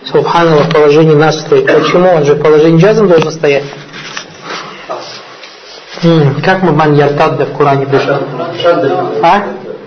Субханалла 0.03 0.63
в 0.63 0.73
положении 0.73 1.15
нас 1.15 1.39
стоит. 1.39 1.65
Почему? 1.65 2.09
Он 2.09 2.25
же 2.25 2.33
в 2.33 2.41
положении 2.41 2.81
джазом 2.81 3.07
должен 3.07 3.31
стоять. 3.31 3.63
Как 6.43 6.63
мы 6.63 6.73
ман 6.73 6.95
яртадда 6.95 7.45
в 7.45 7.57
Коране 7.57 7.85
пишем? 7.85 8.19
А? 9.23 9.43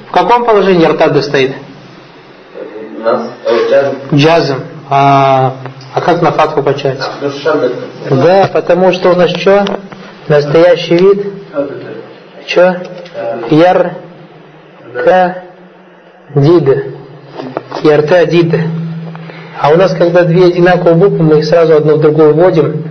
В 0.09 0.13
каком 0.13 0.47
положении 0.47 0.83
яртадда 0.83 1.21
стоит? 1.21 1.55
Джазом. 4.15 4.63
А, 4.89 5.57
а 5.95 6.01
как 6.01 6.23
на 6.23 6.33
фатку 6.33 6.63
качать? 6.63 6.99
Да, 8.11 8.49
потому 8.51 8.93
что 8.93 9.11
у 9.11 9.15
нас 9.15 9.31
что? 9.33 9.67
Настоящий 10.27 10.97
вид? 10.97 11.27
Что? 12.47 12.81
Яр. 13.51 13.93
К 15.05 15.50
дида, 16.35 16.83
и 17.83 17.91
рта 17.91 18.25
дида. 18.27 18.61
А 19.61 19.71
у 19.71 19.77
нас, 19.77 19.95
когда 19.95 20.25
две 20.25 20.47
одинаковые 20.47 20.95
буквы, 20.95 21.23
мы 21.23 21.39
их 21.39 21.45
сразу 21.45 21.77
одну 21.77 21.97
в 21.97 22.01
другую 22.01 22.35
вводим, 22.35 22.85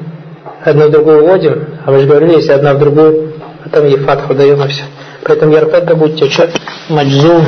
одну 0.63 0.87
в 0.87 0.91
другую 0.91 1.25
вводим, 1.25 1.65
а 1.85 1.91
вы 1.91 1.99
же 1.99 2.07
говорили, 2.07 2.35
если 2.35 2.51
одна 2.51 2.73
в 2.73 2.79
другую, 2.79 3.33
а 3.63 3.69
потом 3.69 3.87
ей 3.87 3.97
фатху 3.97 4.33
даем 4.33 4.63
и 4.63 4.67
все. 4.67 4.83
Поэтому 5.23 5.53
яркат 5.53 5.97
будет 5.97 6.17
течет 6.17 6.51
маджзум, 6.89 7.45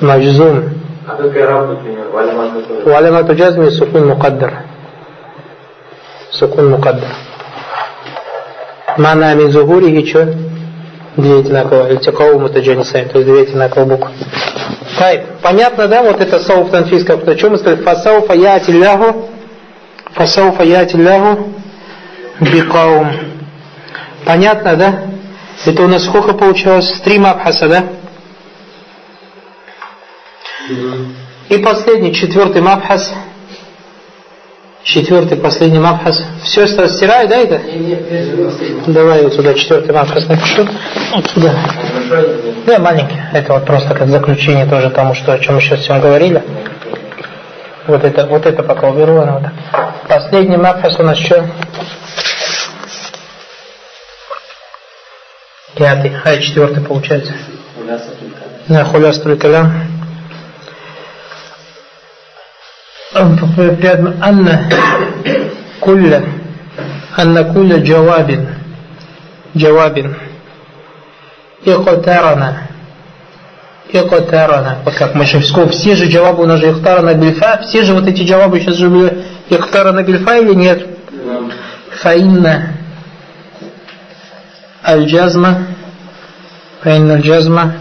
маджзум. 0.00 0.64
А 1.06 1.14
как 1.16 1.36
араб, 1.36 1.68
например, 1.68 2.08
валямату 2.84 3.34
джазми 3.34 3.70
сукун 3.70 4.08
мукаддар. 4.08 4.64
Сукун 6.32 6.70
мукаддар. 6.70 7.08
Мана 8.98 9.30
амин 9.30 9.50
зухурихи 9.50 10.08
что? 10.08 10.28
Две 11.18 11.40
одинаковые, 11.40 11.86
альтикау 11.86 12.38
мутаджанисами, 12.38 13.08
то 13.08 13.18
есть 13.18 13.28
две 13.28 13.42
одинаковые 13.42 13.86
буквы. 13.96 14.12
Так, 14.96 15.40
понятно, 15.42 15.88
да, 15.88 16.04
вот 16.04 16.20
это 16.20 16.38
сауф 16.38 16.70
танфис, 16.70 17.04
как 17.04 17.36
чем 17.36 17.50
мы 17.50 17.58
сказали, 17.58 17.82
фасауфа 17.82 18.34
яти 18.34 18.70
лягу, 18.70 19.28
фасауфа 20.12 20.62
яти 20.62 20.94
лягу 20.94 21.52
бикаум. 22.38 23.10
Понятно, 24.24 24.76
да? 24.76 25.02
Это 25.66 25.82
у 25.82 25.88
нас 25.88 26.04
сколько 26.04 26.34
получилось? 26.34 27.00
Три 27.02 27.18
мабхаса, 27.18 27.68
да? 27.68 27.84
И 31.48 31.58
последний, 31.58 32.14
четвертый 32.14 32.62
мабхас. 32.62 33.12
Четвертый, 34.88 35.36
последний 35.36 35.78
мабхас. 35.78 36.18
Все 36.42 36.66
стираю, 36.66 37.28
да, 37.28 37.36
это? 37.36 37.60
Давай 38.86 39.22
вот 39.22 39.34
сюда 39.34 39.52
четвертый 39.52 39.94
мабхас 39.94 40.26
напишу. 40.26 40.66
Вот 41.14 41.26
сюда. 41.26 41.52
Да, 42.66 42.78
маленький. 42.78 43.20
Это 43.34 43.52
вот 43.52 43.66
просто 43.66 43.94
как 43.94 44.08
заключение 44.08 44.64
тоже 44.64 44.88
тому, 44.88 45.12
что, 45.12 45.34
о 45.34 45.38
чем 45.38 45.56
мы 45.56 45.60
сейчас 45.60 45.84
сегодня 45.84 46.02
говорили. 46.02 46.42
Вот 47.86 48.02
это, 48.02 48.24
вот 48.28 48.46
это 48.46 48.62
пока 48.62 48.88
уберу. 48.88 49.16
вот. 49.16 49.42
Последний 50.08 50.56
мабхас 50.56 50.98
у 50.98 51.02
нас 51.02 51.18
что? 51.18 51.46
Пятый, 55.76 56.12
а 56.24 56.38
четвертый 56.38 56.82
получается. 56.82 57.34
На 58.68 58.84
хулястру 58.84 59.36
калям. 59.36 59.97
أن 63.15 64.69
كل 65.81 66.13
أن 67.19 67.53
كل 67.53 67.83
جواب 67.83 68.47
جواب 69.55 70.13
اقترن 71.67 72.53
اقترن 73.95 74.75
вот 74.85 74.93
как 74.95 75.15
мы 75.15 75.25
же 75.25 75.39
все 75.39 75.95
же 75.95 76.05
джавабы 76.07 76.43
у 76.43 76.45
нас 76.47 76.59
же 76.59 76.71
иқтарана 76.71 77.13
бильфа 77.13 77.61
все 77.61 77.83
же 77.83 77.93
вот 77.93 78.07
эти 78.07 78.23
джавабы 78.23 78.59
сейчас 78.59 78.75
же 78.75 78.89
были 78.89 79.23
иқтарана 79.49 80.03
бильфа 80.03 80.37
или 80.37 80.55
нет 80.55 80.87
фаинна 82.01 82.73
الجزم 84.87 85.55
فإن 86.83 87.11
الجزم 87.11 87.71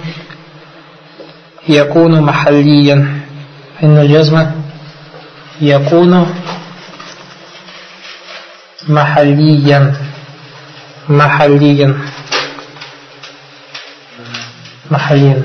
يكون 1.68 2.20
محليا 2.20 3.20
فإن 3.80 3.99
الجزم 3.99 4.47
يكون 5.61 6.26
محليا 8.89 9.95
محليا 11.09 11.95
محليا 14.91 15.43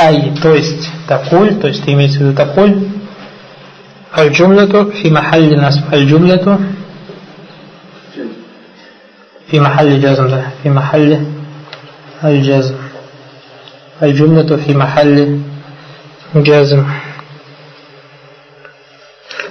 أي 0.00 0.32
то 0.42 0.54
есть 0.54 0.88
تقول 1.08 1.58
то 1.60 1.68
есть 1.68 1.84
имеется 1.88 2.18
в 2.18 2.22
виду 2.22 2.34
تقول 2.34 2.88
الجملة 4.18 4.84
في 4.90 5.10
محل 5.10 5.60
نصب 5.60 5.94
الجملة 5.94 6.58
في 9.50 9.60
محل 9.60 10.00
جزم 10.00 10.26
ده 10.28 10.42
في 10.62 10.70
محل 10.70 11.26
الجزم 12.24 12.74
الجملة 14.02 14.56
في 14.56 14.74
محل 14.74 15.40
جزم 16.36 16.84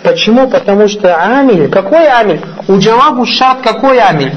Почему? 0.02 0.48
Потому 0.48 0.88
что 0.88 1.16
амиль, 1.16 1.68
какой 1.68 2.06
амиль? 2.06 2.40
У 2.68 2.78
джавабу 2.78 3.26
шарт 3.26 3.60
какой 3.62 3.98
амиль? 3.98 4.32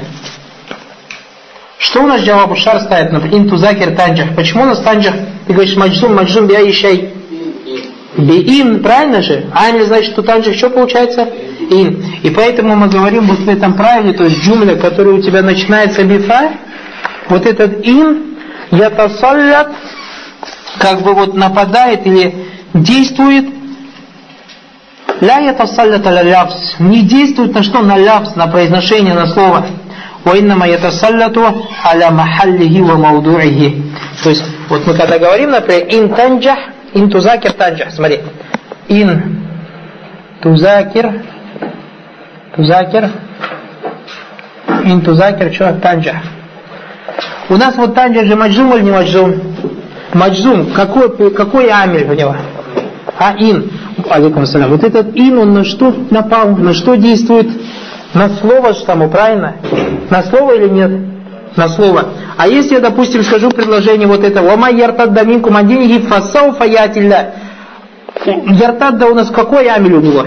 Что 1.78 2.02
у 2.02 2.06
нас 2.06 2.22
джавабу 2.22 2.56
шар 2.56 2.80
ставит? 2.80 3.12
Например, 3.12 3.40
инту 3.40 3.56
закир 3.56 3.94
танджах. 3.96 4.34
Почему 4.36 4.62
у 4.62 4.66
нас 4.66 4.80
танджах? 4.80 5.14
Ты 5.46 5.52
говоришь 5.52 5.76
маджзум, 5.76 6.14
маджзум, 6.14 6.46
бия 6.46 6.68
ищай. 6.68 7.12
Биин, 8.16 8.82
правильно 8.82 9.22
же? 9.22 9.46
Амиль 9.54 9.84
значит, 9.84 10.12
что 10.12 10.22
танджах 10.22 10.54
что 10.54 10.70
получается? 10.70 11.28
Ин. 11.70 12.04
И 12.22 12.30
поэтому 12.30 12.76
мы 12.76 12.88
говорим 12.88 13.26
вот 13.26 13.38
в 13.38 13.48
этом 13.48 13.74
правиле, 13.74 14.12
то 14.12 14.24
есть 14.24 14.42
джумля, 14.44 14.76
который 14.76 15.14
у 15.14 15.22
тебя 15.22 15.42
начинается 15.42 16.04
бифа, 16.04 16.52
вот 17.28 17.46
этот 17.46 17.86
ин, 17.86 18.36
ятасаллят, 18.70 19.72
как 20.78 21.02
бы 21.02 21.14
вот 21.14 21.34
нападает 21.34 22.06
или 22.06 22.46
действует 22.74 23.46
Ля 25.22 25.38
ятасаллят 25.38 26.04
аля 26.04 26.22
лявс. 26.22 26.74
Не 26.80 27.02
действует 27.02 27.54
на 27.54 27.62
что? 27.62 27.80
На 27.80 27.96
лявс, 27.96 28.34
на 28.34 28.48
произношение, 28.48 29.14
на 29.14 29.28
слово. 29.28 29.66
Уайнама 30.24 30.66
ятасалляту 30.66 31.64
аля 31.84 32.10
махаллихи 32.10 32.80
ва 32.80 32.96
маудуихи. 32.96 33.84
То 34.24 34.30
есть, 34.30 34.44
вот 34.68 34.84
мы 34.84 34.94
когда 34.94 35.20
говорим, 35.20 35.50
например, 35.50 35.86
ин 35.90 36.12
танджах, 36.12 36.58
ин 36.94 37.08
тузакир 37.08 37.52
танджах. 37.52 37.92
Смотри. 37.92 38.20
Ин 38.88 39.46
тузакир, 40.42 41.22
тузакир, 42.56 43.10
ин 44.84 45.02
тузакир, 45.02 45.54
что? 45.54 45.72
Танджах. 45.74 46.16
У 47.48 47.56
нас 47.56 47.76
вот 47.76 47.94
танджах 47.94 48.26
же 48.26 48.34
маджум 48.34 48.74
или 48.74 48.82
не 48.82 48.90
маджум? 48.90 49.40
Маджум. 50.14 50.72
Какой, 50.72 51.32
какой 51.32 51.68
амель 51.70 52.10
у 52.10 52.14
него? 52.14 52.34
А 53.18 53.36
ин 53.38 53.70
алейкум 54.12 54.46
салям 54.46 54.70
вот 54.70 54.84
этот 54.84 55.16
ин 55.16 55.38
он 55.38 55.54
на 55.54 55.64
что 55.64 55.94
напал 56.10 56.56
на 56.56 56.74
что 56.74 56.94
действует 56.94 57.48
на 58.14 58.28
слово 58.28 58.74
же 58.74 58.84
тому, 58.84 59.08
правильно? 59.08 59.56
На 60.10 60.22
слово 60.22 60.52
или 60.52 60.68
нет? 60.68 60.90
На 61.56 61.68
слово. 61.68 62.06
А 62.36 62.48
если 62.48 62.74
я, 62.74 62.80
допустим, 62.80 63.22
скажу 63.22 63.50
предложение 63.50 64.06
вот 64.06 64.24
это, 64.24 64.42
«Вама 64.42 64.70
яртад 64.70 65.12
даминку 65.12 65.50
мандинихи 65.50 66.00
фасау 66.00 66.52
фаятилля». 66.52 67.34
Яртадда 68.24 69.06
у 69.06 69.14
нас 69.14 69.30
какой 69.30 69.68
амель 69.68 69.94
у 69.94 70.00
него? 70.00 70.24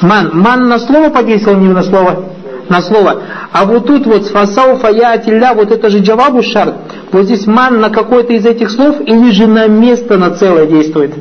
Ман. 0.00 0.30
Ман 0.34 0.68
на 0.68 0.78
слово 0.78 1.10
подействовал, 1.10 1.58
не 1.58 1.68
на 1.68 1.82
слово? 1.82 2.24
На 2.68 2.82
слово. 2.82 3.22
А 3.52 3.64
вот 3.64 3.86
тут 3.86 4.06
вот 4.06 4.26
фасау 4.26 4.76
фаятилля, 4.76 5.54
вот 5.54 5.70
это 5.72 5.88
же 5.88 5.98
джавабу 6.00 6.42
шар. 6.42 6.74
Вот 7.12 7.24
здесь 7.24 7.46
ман 7.46 7.80
на 7.80 7.88
какое-то 7.88 8.34
из 8.34 8.44
этих 8.44 8.70
слов 8.70 9.00
или 9.00 9.30
же 9.30 9.46
на 9.46 9.66
место 9.66 10.18
на 10.18 10.32
целое 10.32 10.66
действует. 10.66 11.14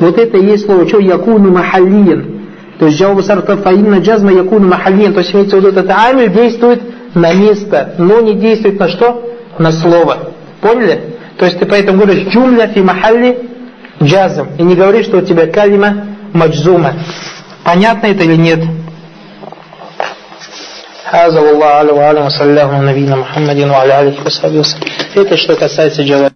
Вот 0.00 0.18
это 0.18 0.38
и 0.38 0.46
есть 0.46 0.64
слово, 0.64 0.88
что 0.88 0.98
якуну 1.00 1.50
махалиен. 1.50 2.46
То 2.78 2.86
есть 2.86 2.98
джавабу 2.98 3.22
сарфа 3.22 3.56
фаинна 3.58 4.00
джазма 4.00 4.32
якуну 4.32 4.68
махалиен. 4.68 5.12
То 5.12 5.20
есть 5.20 5.34
имеется 5.34 5.56
вот 5.56 5.66
этот 5.66 5.90
амель 5.90 6.32
действует 6.32 6.82
на 7.14 7.34
место, 7.34 7.94
но 7.98 8.20
не 8.20 8.34
действует 8.34 8.78
на 8.80 8.88
что? 8.88 9.30
На 9.58 9.72
слово. 9.72 10.30
Поняли? 10.60 11.16
То 11.38 11.44
есть 11.44 11.58
ты 11.58 11.66
поэтому 11.66 11.98
говоришь 11.98 12.28
джумля 12.28 12.66
фи 12.68 12.80
махалли 12.80 13.50
джазм. 14.02 14.48
И 14.58 14.62
не 14.62 14.74
говоришь, 14.74 15.06
что 15.06 15.18
у 15.18 15.22
тебя 15.22 15.46
калима 15.46 16.06
маджзума. 16.32 16.94
Понятно 17.62 18.06
это 18.06 18.24
или 18.24 18.36
нет? 18.36 18.60
هذا 21.13 21.39
والله 21.39 21.67
أعلم 21.67 21.97
وأعلم 21.97 22.25
وصلى 22.25 22.49
الله 22.51 22.75
على 22.75 22.91
نبينا 22.91 23.15
محمد 23.15 23.59
وعلى 23.59 24.01
آله 24.01 24.15
وصحبه 24.25 24.59
وسلم. 24.59 24.83
Это 25.15 25.37
что 25.37 25.55
касается 25.55 26.03
джаваб. 26.03 26.32